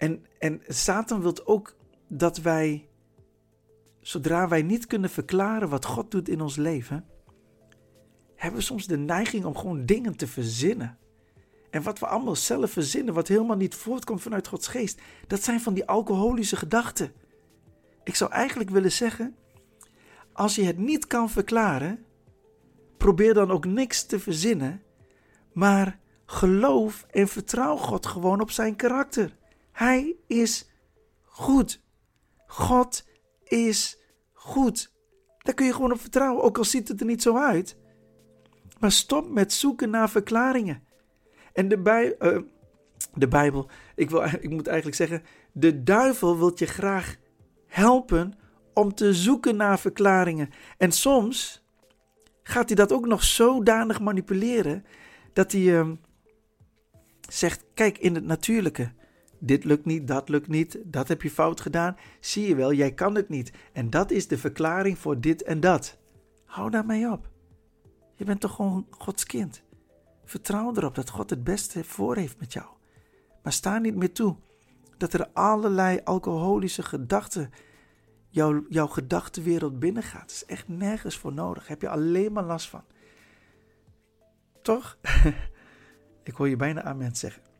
En, 0.02 0.26
en 0.38 0.62
Satan 0.68 1.20
wil 1.20 1.34
ook 1.44 1.76
dat 2.08 2.38
wij, 2.38 2.88
zodra 4.00 4.48
wij 4.48 4.62
niet 4.62 4.86
kunnen 4.86 5.10
verklaren 5.10 5.68
wat 5.68 5.84
God 5.84 6.10
doet 6.10 6.28
in 6.28 6.40
ons 6.40 6.56
leven, 6.56 7.06
hebben 8.36 8.60
we 8.60 8.66
soms 8.66 8.86
de 8.86 8.98
neiging 8.98 9.44
om 9.44 9.56
gewoon 9.56 9.86
dingen 9.86 10.16
te 10.16 10.26
verzinnen. 10.26 10.98
En 11.70 11.82
wat 11.82 11.98
we 11.98 12.06
allemaal 12.06 12.36
zelf 12.36 12.70
verzinnen, 12.70 13.14
wat 13.14 13.28
helemaal 13.28 13.56
niet 13.56 13.74
voortkomt 13.74 14.22
vanuit 14.22 14.46
Gods 14.46 14.68
geest, 14.68 15.00
dat 15.26 15.42
zijn 15.42 15.60
van 15.60 15.74
die 15.74 15.86
alcoholische 15.86 16.56
gedachten. 16.56 17.12
Ik 18.04 18.14
zou 18.14 18.30
eigenlijk 18.30 18.70
willen 18.70 18.92
zeggen, 18.92 19.36
als 20.32 20.54
je 20.54 20.64
het 20.64 20.78
niet 20.78 21.06
kan 21.06 21.30
verklaren, 21.30 22.04
probeer 22.96 23.34
dan 23.34 23.50
ook 23.50 23.64
niks 23.64 24.04
te 24.04 24.20
verzinnen, 24.20 24.82
maar 25.52 25.98
geloof 26.26 27.06
en 27.10 27.28
vertrouw 27.28 27.76
God 27.76 28.06
gewoon 28.06 28.40
op 28.40 28.50
zijn 28.50 28.76
karakter. 28.76 29.40
Hij 29.72 30.16
is 30.26 30.70
goed. 31.24 31.82
God 32.46 33.04
is 33.44 33.98
goed. 34.32 34.92
Daar 35.38 35.54
kun 35.54 35.66
je 35.66 35.72
gewoon 35.72 35.92
op 35.92 36.00
vertrouwen, 36.00 36.42
ook 36.42 36.58
al 36.58 36.64
ziet 36.64 36.88
het 36.88 37.00
er 37.00 37.06
niet 37.06 37.22
zo 37.22 37.36
uit. 37.36 37.76
Maar 38.78 38.92
stop 38.92 39.30
met 39.30 39.52
zoeken 39.52 39.90
naar 39.90 40.10
verklaringen. 40.10 40.82
En 41.52 41.68
de, 41.68 41.78
bij, 41.78 42.16
uh, 42.18 42.38
de 43.14 43.28
Bijbel, 43.28 43.70
ik, 43.94 44.10
wil, 44.10 44.24
ik 44.46 44.50
moet 44.50 44.66
eigenlijk 44.66 44.96
zeggen, 44.96 45.22
de 45.52 45.82
duivel 45.82 46.38
wil 46.38 46.52
je 46.54 46.66
graag 46.66 47.16
helpen 47.66 48.34
om 48.74 48.94
te 48.94 49.14
zoeken 49.14 49.56
naar 49.56 49.78
verklaringen. 49.78 50.50
En 50.78 50.92
soms 50.92 51.64
gaat 52.42 52.66
hij 52.66 52.76
dat 52.76 52.92
ook 52.92 53.06
nog 53.06 53.24
zodanig 53.24 54.00
manipuleren 54.00 54.84
dat 55.32 55.52
hij 55.52 55.60
uh, 55.60 55.90
zegt: 57.28 57.64
Kijk, 57.74 57.98
in 57.98 58.14
het 58.14 58.24
natuurlijke, 58.24 58.92
dit 59.44 59.64
lukt 59.64 59.84
niet, 59.84 60.08
dat 60.08 60.28
lukt 60.28 60.48
niet, 60.48 60.78
dat 60.84 61.08
heb 61.08 61.22
je 61.22 61.30
fout 61.30 61.60
gedaan. 61.60 61.96
Zie 62.20 62.48
je 62.48 62.54
wel, 62.54 62.72
jij 62.72 62.92
kan 62.92 63.14
het 63.14 63.28
niet. 63.28 63.52
En 63.72 63.90
dat 63.90 64.10
is 64.10 64.28
de 64.28 64.38
verklaring 64.38 64.98
voor 64.98 65.20
dit 65.20 65.42
en 65.42 65.60
dat. 65.60 65.98
Hou 66.44 66.70
daarmee 66.70 67.10
op. 67.10 67.28
Je 68.14 68.24
bent 68.24 68.40
toch 68.40 68.54
gewoon 68.54 68.86
Gods 68.90 69.24
kind. 69.24 69.62
Vertrouw 70.24 70.74
erop 70.74 70.94
dat 70.94 71.10
God 71.10 71.30
het 71.30 71.44
beste 71.44 71.84
voor 71.84 72.16
heeft 72.16 72.38
met 72.38 72.52
jou. 72.52 72.66
Maar 73.42 73.52
sta 73.52 73.78
niet 73.78 73.96
meer 73.96 74.12
toe 74.12 74.36
dat 74.96 75.12
er 75.12 75.28
allerlei 75.32 76.00
alcoholische 76.04 76.82
gedachten 76.82 77.50
jouw, 78.28 78.86
gedachtenwereld 78.86 79.78
binnengaat. 79.78 80.20
Het 80.20 80.30
is 80.30 80.44
echt 80.44 80.68
nergens 80.68 81.18
voor 81.18 81.32
nodig. 81.32 81.66
Heb 81.66 81.80
je 81.80 81.88
alleen 81.88 82.32
maar 82.32 82.44
last 82.44 82.68
van. 82.68 82.84
Toch? 84.62 84.98
Ik 86.24 86.34
hoor 86.34 86.48
je 86.48 86.56
bijna 86.56 86.82
amen 86.82 87.16
zeggen. 87.16 87.51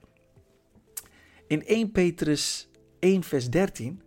In 1.52 1.66
1 1.66 1.90
Petrus 1.90 2.68
1 2.98 3.22
vers 3.22 3.50
13, 3.50 4.02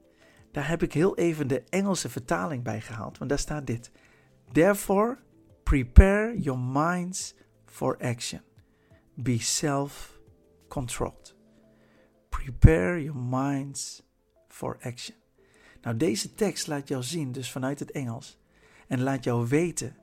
daar 0.52 0.68
heb 0.68 0.84
ik 0.84 0.94
heel 0.94 1.18
even 1.18 1.48
de 1.48 1.64
Engelse 1.70 2.10
vertaling 2.10 2.64
bij 2.64 2.82
gehaald. 2.82 3.18
Want 3.18 3.30
daar 3.30 3.40
staat 3.40 3.68
dit. 3.68 3.92
Therefore, 4.52 5.18
prepare 5.64 6.40
your 6.40 6.60
minds 6.60 7.36
for 7.66 7.98
action. 7.98 8.42
Be 9.14 9.40
self-controlled. 9.40 11.36
Prepare 12.30 13.04
your 13.04 13.20
minds 13.20 14.04
for 14.48 14.78
action. 14.82 15.16
Nou, 15.82 15.98
deze 15.98 16.34
tekst 16.34 16.68
laat 16.68 16.88
jou 16.88 17.04
zien, 17.04 17.32
dus 17.32 17.52
vanuit 17.52 17.80
het 17.80 17.92
Engels, 17.92 18.40
en 18.88 19.02
laat 19.02 19.24
jou 19.24 19.48
weten 19.48 19.98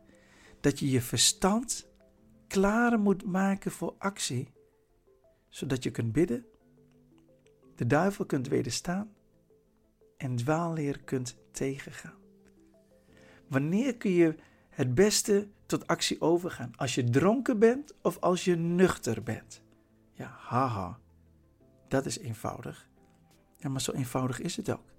dat 0.60 0.78
je 0.78 0.90
je 0.90 1.00
verstand 1.00 1.88
klaar 2.46 2.98
moet 2.98 3.24
maken 3.24 3.70
voor 3.70 3.94
actie, 3.98 4.52
zodat 5.48 5.82
je 5.82 5.90
kunt 5.90 6.12
bidden, 6.12 6.46
de 7.82 7.88
duivel 7.88 8.24
kunt 8.24 8.48
wederstaan 8.48 9.10
en 10.16 10.36
dwaalleer 10.36 11.00
kunt 11.04 11.36
tegengaan. 11.50 12.18
Wanneer 13.48 13.96
kun 13.96 14.10
je 14.10 14.36
het 14.68 14.94
beste 14.94 15.48
tot 15.66 15.86
actie 15.86 16.20
overgaan? 16.20 16.72
Als 16.76 16.94
je 16.94 17.04
dronken 17.04 17.58
bent 17.58 17.94
of 18.02 18.18
als 18.20 18.44
je 18.44 18.56
nuchter 18.56 19.22
bent? 19.22 19.62
Ja, 20.12 20.36
haha, 20.38 20.98
dat 21.88 22.06
is 22.06 22.18
eenvoudig. 22.18 22.88
Ja, 23.56 23.68
maar 23.68 23.80
zo 23.80 23.92
eenvoudig 23.92 24.40
is 24.40 24.56
het 24.56 24.70
ook. 24.70 24.92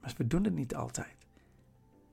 Maar 0.00 0.14
we 0.16 0.26
doen 0.26 0.44
het 0.44 0.54
niet 0.54 0.74
altijd. 0.74 1.16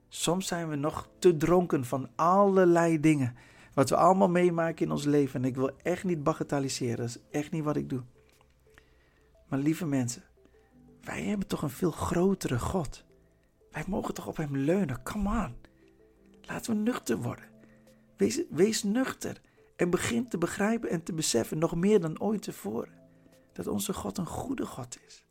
Soms 0.08 0.46
zijn 0.46 0.68
we 0.68 0.76
nog 0.76 1.08
te 1.18 1.36
dronken 1.36 1.84
van 1.84 2.08
allerlei 2.14 3.00
dingen. 3.00 3.34
Wat 3.74 3.90
we 3.90 3.96
allemaal 3.96 4.30
meemaken 4.30 4.84
in 4.84 4.92
ons 4.92 5.04
leven. 5.04 5.42
En 5.42 5.48
ik 5.48 5.56
wil 5.56 5.70
echt 5.82 6.04
niet 6.04 6.22
bagatelliseren. 6.22 6.96
Dat 6.96 7.08
is 7.08 7.18
echt 7.30 7.50
niet 7.50 7.64
wat 7.64 7.76
ik 7.76 7.88
doe. 7.88 8.02
Maar 9.50 9.58
lieve 9.58 9.86
mensen, 9.86 10.22
wij 11.02 11.22
hebben 11.22 11.46
toch 11.46 11.62
een 11.62 11.70
veel 11.70 11.90
grotere 11.90 12.58
God. 12.58 13.04
Wij 13.70 13.84
mogen 13.86 14.14
toch 14.14 14.26
op 14.26 14.36
Hem 14.36 14.56
leunen. 14.56 15.02
Come 15.02 15.44
on. 15.44 15.54
Laten 16.42 16.74
we 16.74 16.80
nuchter 16.80 17.16
worden. 17.16 17.44
Wees, 18.16 18.42
wees 18.50 18.82
nuchter. 18.82 19.40
En 19.76 19.90
begin 19.90 20.28
te 20.28 20.38
begrijpen 20.38 20.90
en 20.90 21.02
te 21.02 21.12
beseffen, 21.12 21.58
nog 21.58 21.76
meer 21.76 22.00
dan 22.00 22.20
ooit 22.20 22.42
tevoren, 22.42 22.92
dat 23.52 23.66
onze 23.66 23.92
God 23.92 24.18
een 24.18 24.26
goede 24.26 24.66
God 24.66 24.98
is. 25.06 25.24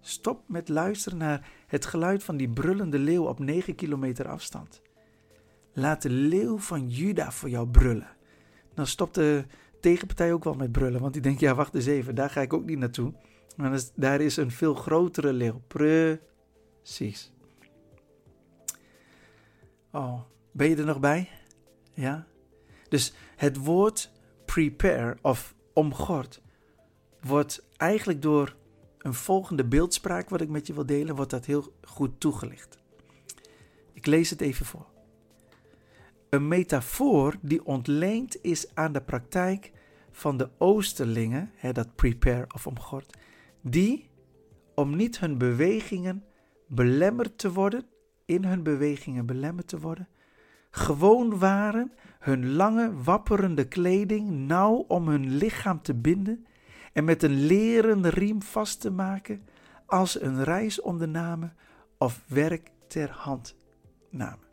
Stop 0.00 0.48
met 0.48 0.68
luisteren 0.68 1.18
naar 1.18 1.48
het 1.66 1.86
geluid 1.86 2.24
van 2.24 2.36
die 2.36 2.48
brullende 2.48 2.98
leeuw 2.98 3.24
op 3.24 3.38
9 3.38 3.74
kilometer 3.74 4.28
afstand. 4.28 4.82
Laat 5.72 6.02
de 6.02 6.10
leeuw 6.10 6.58
van 6.58 6.88
Juda 6.88 7.32
voor 7.32 7.48
jou 7.48 7.68
brullen. 7.68 8.16
Dan 8.74 8.86
stopt 8.86 9.14
de 9.14 9.44
tegenpartij 9.80 10.32
ook 10.32 10.44
wel 10.44 10.54
met 10.54 10.72
brullen, 10.72 11.00
want 11.00 11.12
die 11.12 11.22
denkt, 11.22 11.40
ja 11.40 11.54
wacht 11.54 11.74
eens 11.74 11.86
even, 11.86 12.14
daar 12.14 12.30
ga 12.30 12.40
ik 12.40 12.52
ook 12.52 12.64
niet 12.64 12.78
naartoe. 12.78 13.12
Maar 13.56 13.80
daar 13.94 14.20
is 14.20 14.36
een 14.36 14.50
veel 14.50 14.74
grotere 14.74 15.32
leeuw. 15.32 15.62
Precies. 15.66 17.32
Oh, 19.92 20.20
ben 20.52 20.68
je 20.68 20.76
er 20.76 20.84
nog 20.84 21.00
bij? 21.00 21.28
Ja? 21.92 22.26
Dus 22.88 23.12
het 23.36 23.56
woord 23.56 24.10
prepare 24.44 25.16
of 25.22 25.54
omgord 25.72 26.42
wordt 27.20 27.66
eigenlijk 27.76 28.22
door 28.22 28.56
een 28.98 29.14
volgende 29.14 29.64
beeldspraak 29.64 30.28
wat 30.28 30.40
ik 30.40 30.48
met 30.48 30.66
je 30.66 30.74
wil 30.74 30.86
delen, 30.86 31.14
wordt 31.14 31.30
dat 31.30 31.44
heel 31.44 31.72
goed 31.82 32.20
toegelicht. 32.20 32.78
Ik 33.92 34.06
lees 34.06 34.30
het 34.30 34.40
even 34.40 34.66
voor. 34.66 34.86
Een 36.30 36.48
metafoor 36.48 37.36
die 37.40 37.64
ontleend 37.64 38.42
is 38.42 38.74
aan 38.74 38.92
de 38.92 39.02
praktijk 39.02 39.72
van 40.10 40.36
de 40.36 40.50
Oosterlingen, 40.58 41.50
hè, 41.54 41.72
dat 41.72 41.94
prepare 41.94 42.46
of 42.54 42.66
omgord, 42.66 43.16
die, 43.60 44.10
om 44.74 44.96
niet 44.96 45.18
hun 45.18 45.38
bewegingen 45.38 46.24
belemmerd 46.68 47.38
te 47.38 47.52
worden, 47.52 47.84
in 48.24 48.44
hun 48.44 48.62
bewegingen 48.62 49.26
belemmerd 49.26 49.68
te 49.68 49.80
worden, 49.80 50.08
gewoon 50.70 51.38
waren 51.38 51.92
hun 52.18 52.52
lange 52.52 53.02
wapperende 53.02 53.68
kleding 53.68 54.30
nauw 54.30 54.84
om 54.88 55.08
hun 55.08 55.36
lichaam 55.36 55.82
te 55.82 55.94
binden 55.94 56.46
en 56.92 57.04
met 57.04 57.22
een 57.22 57.46
leren 57.46 58.08
riem 58.08 58.42
vast 58.42 58.80
te 58.80 58.90
maken 58.90 59.42
als 59.86 60.20
een 60.20 60.44
reis 60.44 60.80
ondernamen 60.80 61.56
of 61.98 62.24
werk 62.26 62.70
ter 62.86 63.10
hand 63.10 63.56
namen. 64.10 64.49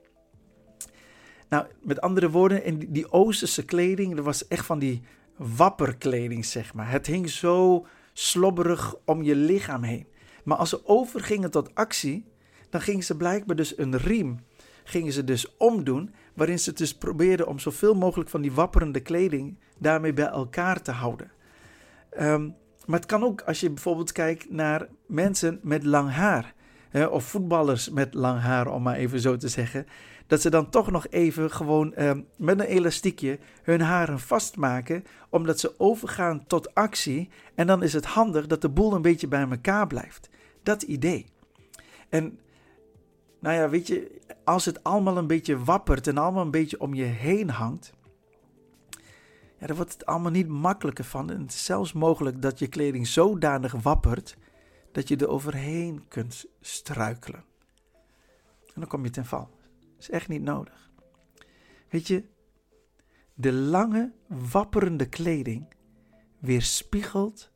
Nou, 1.49 1.65
met 1.81 2.01
andere 2.01 2.29
woorden, 2.29 2.63
in 2.63 2.87
die 2.89 3.11
Oosterse 3.11 3.65
kleding, 3.65 4.15
dat 4.15 4.25
was 4.25 4.47
echt 4.47 4.65
van 4.65 4.79
die 4.79 5.01
wapperkleding, 5.35 6.45
zeg 6.45 6.73
maar. 6.73 6.91
Het 6.91 7.07
hing 7.07 7.29
zo 7.29 7.85
slobberig 8.13 8.95
om 9.05 9.23
je 9.23 9.35
lichaam 9.35 9.83
heen. 9.83 10.07
Maar 10.43 10.57
als 10.57 10.69
ze 10.69 10.87
overgingen 10.87 11.51
tot 11.51 11.75
actie, 11.75 12.25
dan 12.69 12.81
gingen 12.81 13.03
ze 13.03 13.17
blijkbaar 13.17 13.55
dus 13.55 13.77
een 13.77 13.97
riem, 13.97 14.39
gingen 14.83 15.13
ze 15.13 15.23
dus 15.23 15.57
omdoen, 15.57 16.13
waarin 16.33 16.59
ze 16.59 16.73
dus 16.73 16.97
probeerden 16.97 17.47
om 17.47 17.59
zoveel 17.59 17.95
mogelijk 17.95 18.29
van 18.29 18.41
die 18.41 18.51
wapperende 18.51 18.99
kleding 18.99 19.57
daarmee 19.77 20.13
bij 20.13 20.25
elkaar 20.25 20.81
te 20.81 20.91
houden. 20.91 21.31
Ehm, 22.09 22.49
maar 22.85 22.99
het 22.99 23.07
kan 23.07 23.23
ook 23.23 23.41
als 23.41 23.59
je 23.59 23.69
bijvoorbeeld 23.69 24.11
kijkt 24.11 24.49
naar 24.49 24.87
mensen 25.05 25.59
met 25.61 25.83
lang 25.83 26.11
haar. 26.11 26.53
Of 27.05 27.23
voetballers 27.23 27.89
met 27.89 28.13
lang 28.13 28.39
haar, 28.39 28.67
om 28.67 28.83
maar 28.83 28.95
even 28.95 29.19
zo 29.19 29.37
te 29.37 29.47
zeggen. 29.47 29.85
Dat 30.27 30.41
ze 30.41 30.49
dan 30.49 30.69
toch 30.69 30.91
nog 30.91 31.07
even 31.09 31.51
gewoon 31.51 31.93
ehm, 31.93 32.21
met 32.35 32.59
een 32.59 32.65
elastiekje 32.65 33.39
hun 33.63 33.81
haren 33.81 34.19
vastmaken. 34.19 35.03
Omdat 35.29 35.59
ze 35.59 35.79
overgaan 35.79 36.45
tot 36.47 36.73
actie. 36.75 37.29
En 37.55 37.67
dan 37.67 37.83
is 37.83 37.93
het 37.93 38.05
handig 38.05 38.47
dat 38.47 38.61
de 38.61 38.69
boel 38.69 38.93
een 38.93 39.01
beetje 39.01 39.27
bij 39.27 39.47
elkaar 39.49 39.87
blijft. 39.87 40.29
Dat 40.63 40.81
idee. 40.81 41.25
En 42.09 42.39
nou 43.39 43.55
ja, 43.55 43.69
weet 43.69 43.87
je, 43.87 44.19
als 44.43 44.65
het 44.65 44.83
allemaal 44.83 45.17
een 45.17 45.27
beetje 45.27 45.63
wappert 45.63 46.07
en 46.07 46.17
allemaal 46.17 46.43
een 46.43 46.51
beetje 46.51 46.79
om 46.79 46.93
je 46.93 47.03
heen 47.03 47.49
hangt 47.49 47.95
ja, 49.59 49.67
daar 49.67 49.75
wordt 49.75 49.93
het 49.93 50.05
allemaal 50.05 50.31
niet 50.31 50.47
makkelijker 50.47 51.05
van. 51.05 51.29
En 51.29 51.41
het 51.41 51.53
is 51.53 51.65
zelfs 51.65 51.93
mogelijk 51.93 52.41
dat 52.41 52.59
je 52.59 52.67
kleding 52.67 53.07
zodanig 53.07 53.71
wappert 53.71 54.37
dat 54.97 55.07
je 55.07 55.17
er 55.17 55.27
overheen 55.27 56.07
kunt 56.07 56.45
struikelen. 56.61 57.43
En 58.65 58.73
dan 58.73 58.87
kom 58.87 59.03
je 59.03 59.09
ten 59.09 59.25
val. 59.25 59.49
Dat 59.79 59.99
is 59.99 60.09
echt 60.09 60.27
niet 60.27 60.41
nodig. 60.41 60.91
Weet 61.89 62.07
je, 62.07 62.23
de 63.33 63.53
lange, 63.53 64.11
wapperende 64.27 65.09
kleding 65.09 65.73
weerspiegelt 66.39 67.51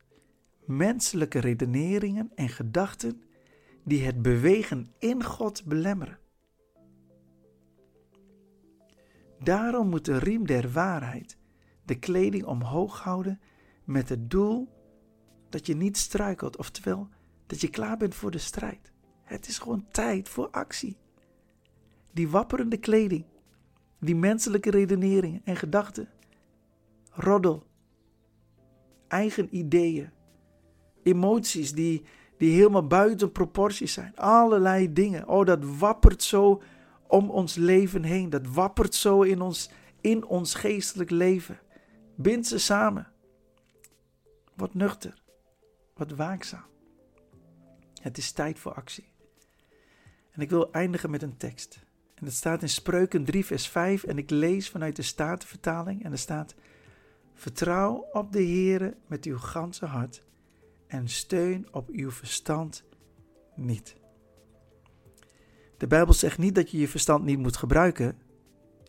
menselijke 0.64 1.38
redeneringen 1.38 2.32
en 2.34 2.48
gedachten 2.48 3.22
die 3.84 4.04
het 4.04 4.22
bewegen 4.22 4.92
in 4.98 5.24
God 5.24 5.64
belemmeren. 5.64 6.18
Daarom 9.38 9.88
moet 9.88 10.04
de 10.04 10.18
riem 10.18 10.46
der 10.46 10.72
waarheid 10.72 11.36
de 11.84 11.98
kleding 11.98 12.44
omhoog 12.44 13.00
houden 13.00 13.40
met 13.84 14.08
het 14.08 14.30
doel 14.30 14.68
dat 15.48 15.66
je 15.66 15.74
niet 15.74 15.96
struikelt, 15.96 16.56
oftewel 16.56 17.08
dat 17.52 17.60
je 17.60 17.68
klaar 17.68 17.96
bent 17.96 18.14
voor 18.14 18.30
de 18.30 18.38
strijd. 18.38 18.92
Het 19.22 19.48
is 19.48 19.58
gewoon 19.58 19.86
tijd 19.90 20.28
voor 20.28 20.50
actie. 20.50 20.96
Die 22.12 22.28
wapperende 22.28 22.76
kleding, 22.76 23.24
die 24.00 24.16
menselijke 24.16 24.70
redeneringen 24.70 25.40
en 25.44 25.56
gedachten, 25.56 26.08
roddel, 27.10 27.62
eigen 29.08 29.56
ideeën, 29.56 30.10
emoties 31.02 31.72
die, 31.72 32.02
die 32.38 32.54
helemaal 32.54 32.86
buiten 32.86 33.32
proportie 33.32 33.86
zijn, 33.86 34.16
allerlei 34.16 34.92
dingen. 34.92 35.28
Oh, 35.28 35.46
dat 35.46 35.64
wappert 35.78 36.22
zo 36.22 36.62
om 37.06 37.30
ons 37.30 37.54
leven 37.54 38.02
heen, 38.02 38.30
dat 38.30 38.46
wappert 38.46 38.94
zo 38.94 39.22
in 39.22 39.40
ons, 39.40 39.70
in 40.00 40.24
ons 40.24 40.54
geestelijk 40.54 41.10
leven. 41.10 41.58
Bind 42.16 42.46
ze 42.46 42.58
samen. 42.58 43.12
Word 44.56 44.74
nuchter. 44.74 45.22
Word 45.94 46.16
waakzaam. 46.16 46.70
Het 48.02 48.18
is 48.18 48.32
tijd 48.32 48.58
voor 48.58 48.74
actie. 48.74 49.10
En 50.30 50.40
ik 50.40 50.50
wil 50.50 50.72
eindigen 50.72 51.10
met 51.10 51.22
een 51.22 51.36
tekst. 51.36 51.84
En 52.14 52.24
dat 52.24 52.34
staat 52.34 52.62
in 52.62 52.68
Spreuken 52.68 53.24
3, 53.24 53.44
vers 53.44 53.68
5. 53.68 54.04
En 54.04 54.18
ik 54.18 54.30
lees 54.30 54.70
vanuit 54.70 54.96
de 54.96 55.02
Statenvertaling. 55.02 56.04
En 56.04 56.12
er 56.12 56.18
staat: 56.18 56.54
Vertrouw 57.34 58.08
op 58.12 58.32
de 58.32 58.42
Heere 58.42 58.96
met 59.06 59.24
uw 59.24 59.38
ganse 59.38 59.86
hart. 59.86 60.22
En 60.86 61.08
steun 61.08 61.68
op 61.72 61.88
uw 61.88 62.10
verstand 62.10 62.84
niet. 63.54 63.96
De 65.76 65.86
Bijbel 65.86 66.14
zegt 66.14 66.38
niet 66.38 66.54
dat 66.54 66.70
je 66.70 66.78
je 66.78 66.88
verstand 66.88 67.24
niet 67.24 67.38
moet 67.38 67.56
gebruiken. 67.56 68.18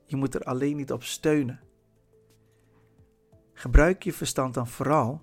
Je 0.06 0.16
moet 0.16 0.36
er 0.36 0.44
alleen 0.44 0.76
niet 0.76 0.92
op 0.92 1.04
steunen. 1.04 1.60
Gebruik 3.54 4.04
je 4.04 4.14
verstand 4.14 4.54
dan 4.54 4.68
vooral 4.68 5.22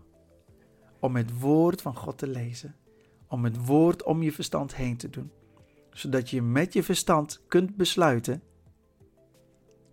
om 1.01 1.17
het 1.17 1.39
woord 1.39 1.83
van 1.83 1.97
God 1.97 2.19
te 2.19 2.27
lezen, 2.27 2.77
om 3.31 3.45
het 3.45 3.67
woord 3.67 4.03
om 4.03 4.23
je 4.23 4.33
verstand 4.33 4.75
heen 4.75 4.97
te 4.97 5.11
doen 5.11 5.31
zodat 5.93 6.31
je 6.31 6.43
met 6.43 6.73
je 6.73 6.83
verstand 6.83 7.43
kunt 7.49 7.77
besluiten 7.77 8.43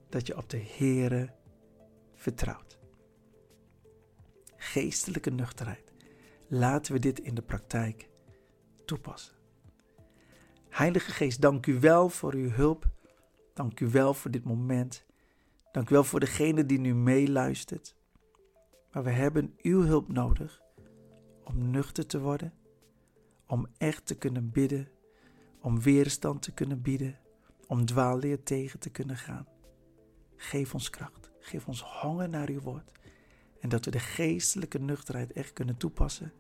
dat 0.09 0.27
je 0.27 0.37
op 0.37 0.49
de 0.49 0.63
Heere 0.77 1.33
vertrouwt. 2.15 2.79
Geestelijke 4.55 5.29
nuchterheid. 5.29 5.93
Laten 6.47 6.93
we 6.93 6.99
dit 6.99 7.19
in 7.19 7.35
de 7.35 7.41
praktijk 7.41 8.09
toepassen. 8.85 9.35
Heilige 10.69 11.11
Geest, 11.11 11.41
dank 11.41 11.65
u 11.65 11.79
wel 11.79 12.09
voor 12.09 12.33
uw 12.33 12.49
hulp. 12.49 12.85
Dank 13.53 13.79
u 13.79 13.89
wel 13.89 14.13
voor 14.13 14.31
dit 14.31 14.43
moment. 14.43 15.05
Dank 15.71 15.89
u 15.89 15.93
wel 15.93 16.03
voor 16.03 16.19
degene 16.19 16.65
die 16.65 16.79
nu 16.79 16.95
meeluistert. 16.95 17.95
Maar 18.91 19.03
we 19.03 19.11
hebben 19.11 19.53
uw 19.61 19.81
hulp 19.81 20.07
nodig 20.07 20.61
om 21.43 21.71
nuchter 21.71 22.05
te 22.05 22.19
worden, 22.19 22.53
om 23.47 23.67
echt 23.77 24.05
te 24.05 24.15
kunnen 24.15 24.51
bidden, 24.51 24.87
om 25.61 25.81
weerstand 25.81 26.41
te 26.41 26.51
kunnen 26.51 26.81
bieden, 26.81 27.19
om 27.67 27.85
dwaalleer 27.85 28.43
tegen 28.43 28.79
te 28.79 28.89
kunnen 28.89 29.17
gaan. 29.17 29.47
Geef 30.35 30.73
ons 30.73 30.89
kracht, 30.89 31.31
geef 31.39 31.67
ons 31.67 31.81
honger 31.81 32.29
naar 32.29 32.49
uw 32.49 32.59
woord 32.59 32.91
en 33.59 33.69
dat 33.69 33.85
we 33.85 33.91
de 33.91 33.99
geestelijke 33.99 34.79
nuchterheid 34.79 35.31
echt 35.31 35.53
kunnen 35.53 35.77
toepassen. 35.77 36.33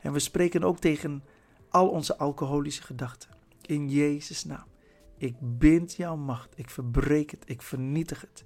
En 0.00 0.12
we 0.12 0.18
spreken 0.18 0.64
ook 0.64 0.78
tegen 0.78 1.24
al 1.68 1.88
onze 1.88 2.18
alcoholische 2.18 2.82
gedachten. 2.82 3.30
In 3.62 3.88
Jezus' 3.88 4.44
naam. 4.44 4.66
Ik 5.16 5.34
bind 5.40 5.94
jouw 5.94 6.16
macht. 6.16 6.58
Ik 6.58 6.70
verbreek 6.70 7.30
het. 7.30 7.42
Ik 7.46 7.62
vernietig 7.62 8.20
het. 8.20 8.44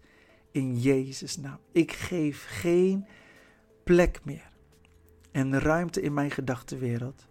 In 0.50 0.78
Jezus' 0.78 1.36
naam. 1.36 1.58
Ik 1.72 1.92
geef 1.92 2.44
geen 2.48 3.06
plek 3.84 4.24
meer 4.24 4.50
en 5.32 5.58
ruimte 5.58 6.00
in 6.00 6.14
mijn 6.14 6.30
gedachtenwereld. 6.30 7.28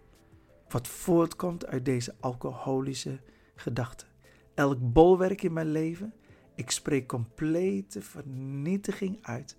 Wat 0.70 0.88
voortkomt 0.88 1.66
uit 1.66 1.84
deze 1.84 2.14
alcoholische 2.20 3.20
gedachten. 3.54 4.08
Elk 4.54 4.92
bolwerk 4.92 5.42
in 5.42 5.52
mijn 5.52 5.70
leven. 5.70 6.14
Ik 6.54 6.70
spreek 6.70 7.08
complete 7.08 8.02
vernietiging 8.02 9.18
uit 9.22 9.56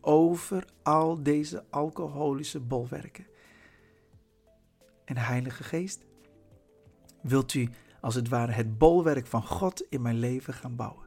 over 0.00 0.66
al 0.82 1.22
deze 1.22 1.64
alcoholische 1.70 2.60
bolwerken. 2.60 3.26
En 5.04 5.16
Heilige 5.16 5.64
Geest, 5.64 6.04
wilt 7.22 7.54
u 7.54 7.68
als 8.00 8.14
het 8.14 8.28
ware 8.28 8.52
het 8.52 8.78
bolwerk 8.78 9.26
van 9.26 9.42
God 9.42 9.86
in 9.88 10.02
mijn 10.02 10.18
leven 10.18 10.54
gaan 10.54 10.76
bouwen? 10.76 11.06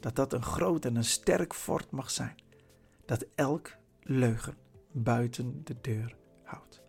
Dat 0.00 0.16
dat 0.16 0.32
een 0.32 0.42
groot 0.42 0.84
en 0.84 0.96
een 0.96 1.04
sterk 1.04 1.54
fort 1.54 1.90
mag 1.90 2.10
zijn. 2.10 2.34
Dat 3.04 3.26
elk 3.34 3.76
leugen 4.02 4.54
buiten 4.92 5.60
de 5.64 5.76
deur 5.80 6.16
houdt. 6.42 6.79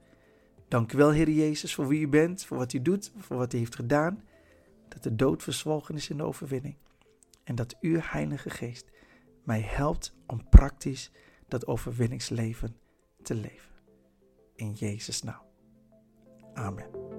Dank 0.71 0.93
u 0.93 0.97
wel, 0.97 1.11
Heer 1.11 1.29
Jezus, 1.29 1.73
voor 1.73 1.87
wie 1.87 2.01
u 2.01 2.07
bent, 2.07 2.45
voor 2.45 2.57
wat 2.57 2.73
u 2.73 2.81
doet, 2.81 3.11
voor 3.17 3.37
wat 3.37 3.53
u 3.53 3.57
heeft 3.57 3.75
gedaan. 3.75 4.23
Dat 4.87 5.03
de 5.03 5.15
dood 5.15 5.43
verzwolgen 5.43 5.95
is 5.95 6.09
in 6.09 6.17
de 6.17 6.23
overwinning. 6.23 6.75
En 7.43 7.55
dat 7.55 7.77
uw 7.79 7.99
Heilige 8.01 8.49
Geest 8.49 8.85
mij 9.43 9.61
helpt 9.61 10.15
om 10.27 10.49
praktisch 10.49 11.11
dat 11.47 11.67
overwinningsleven 11.67 12.75
te 13.23 13.35
leven. 13.35 13.71
In 14.55 14.71
Jezus' 14.73 15.23
naam. 15.23 15.43
Amen. 16.53 17.10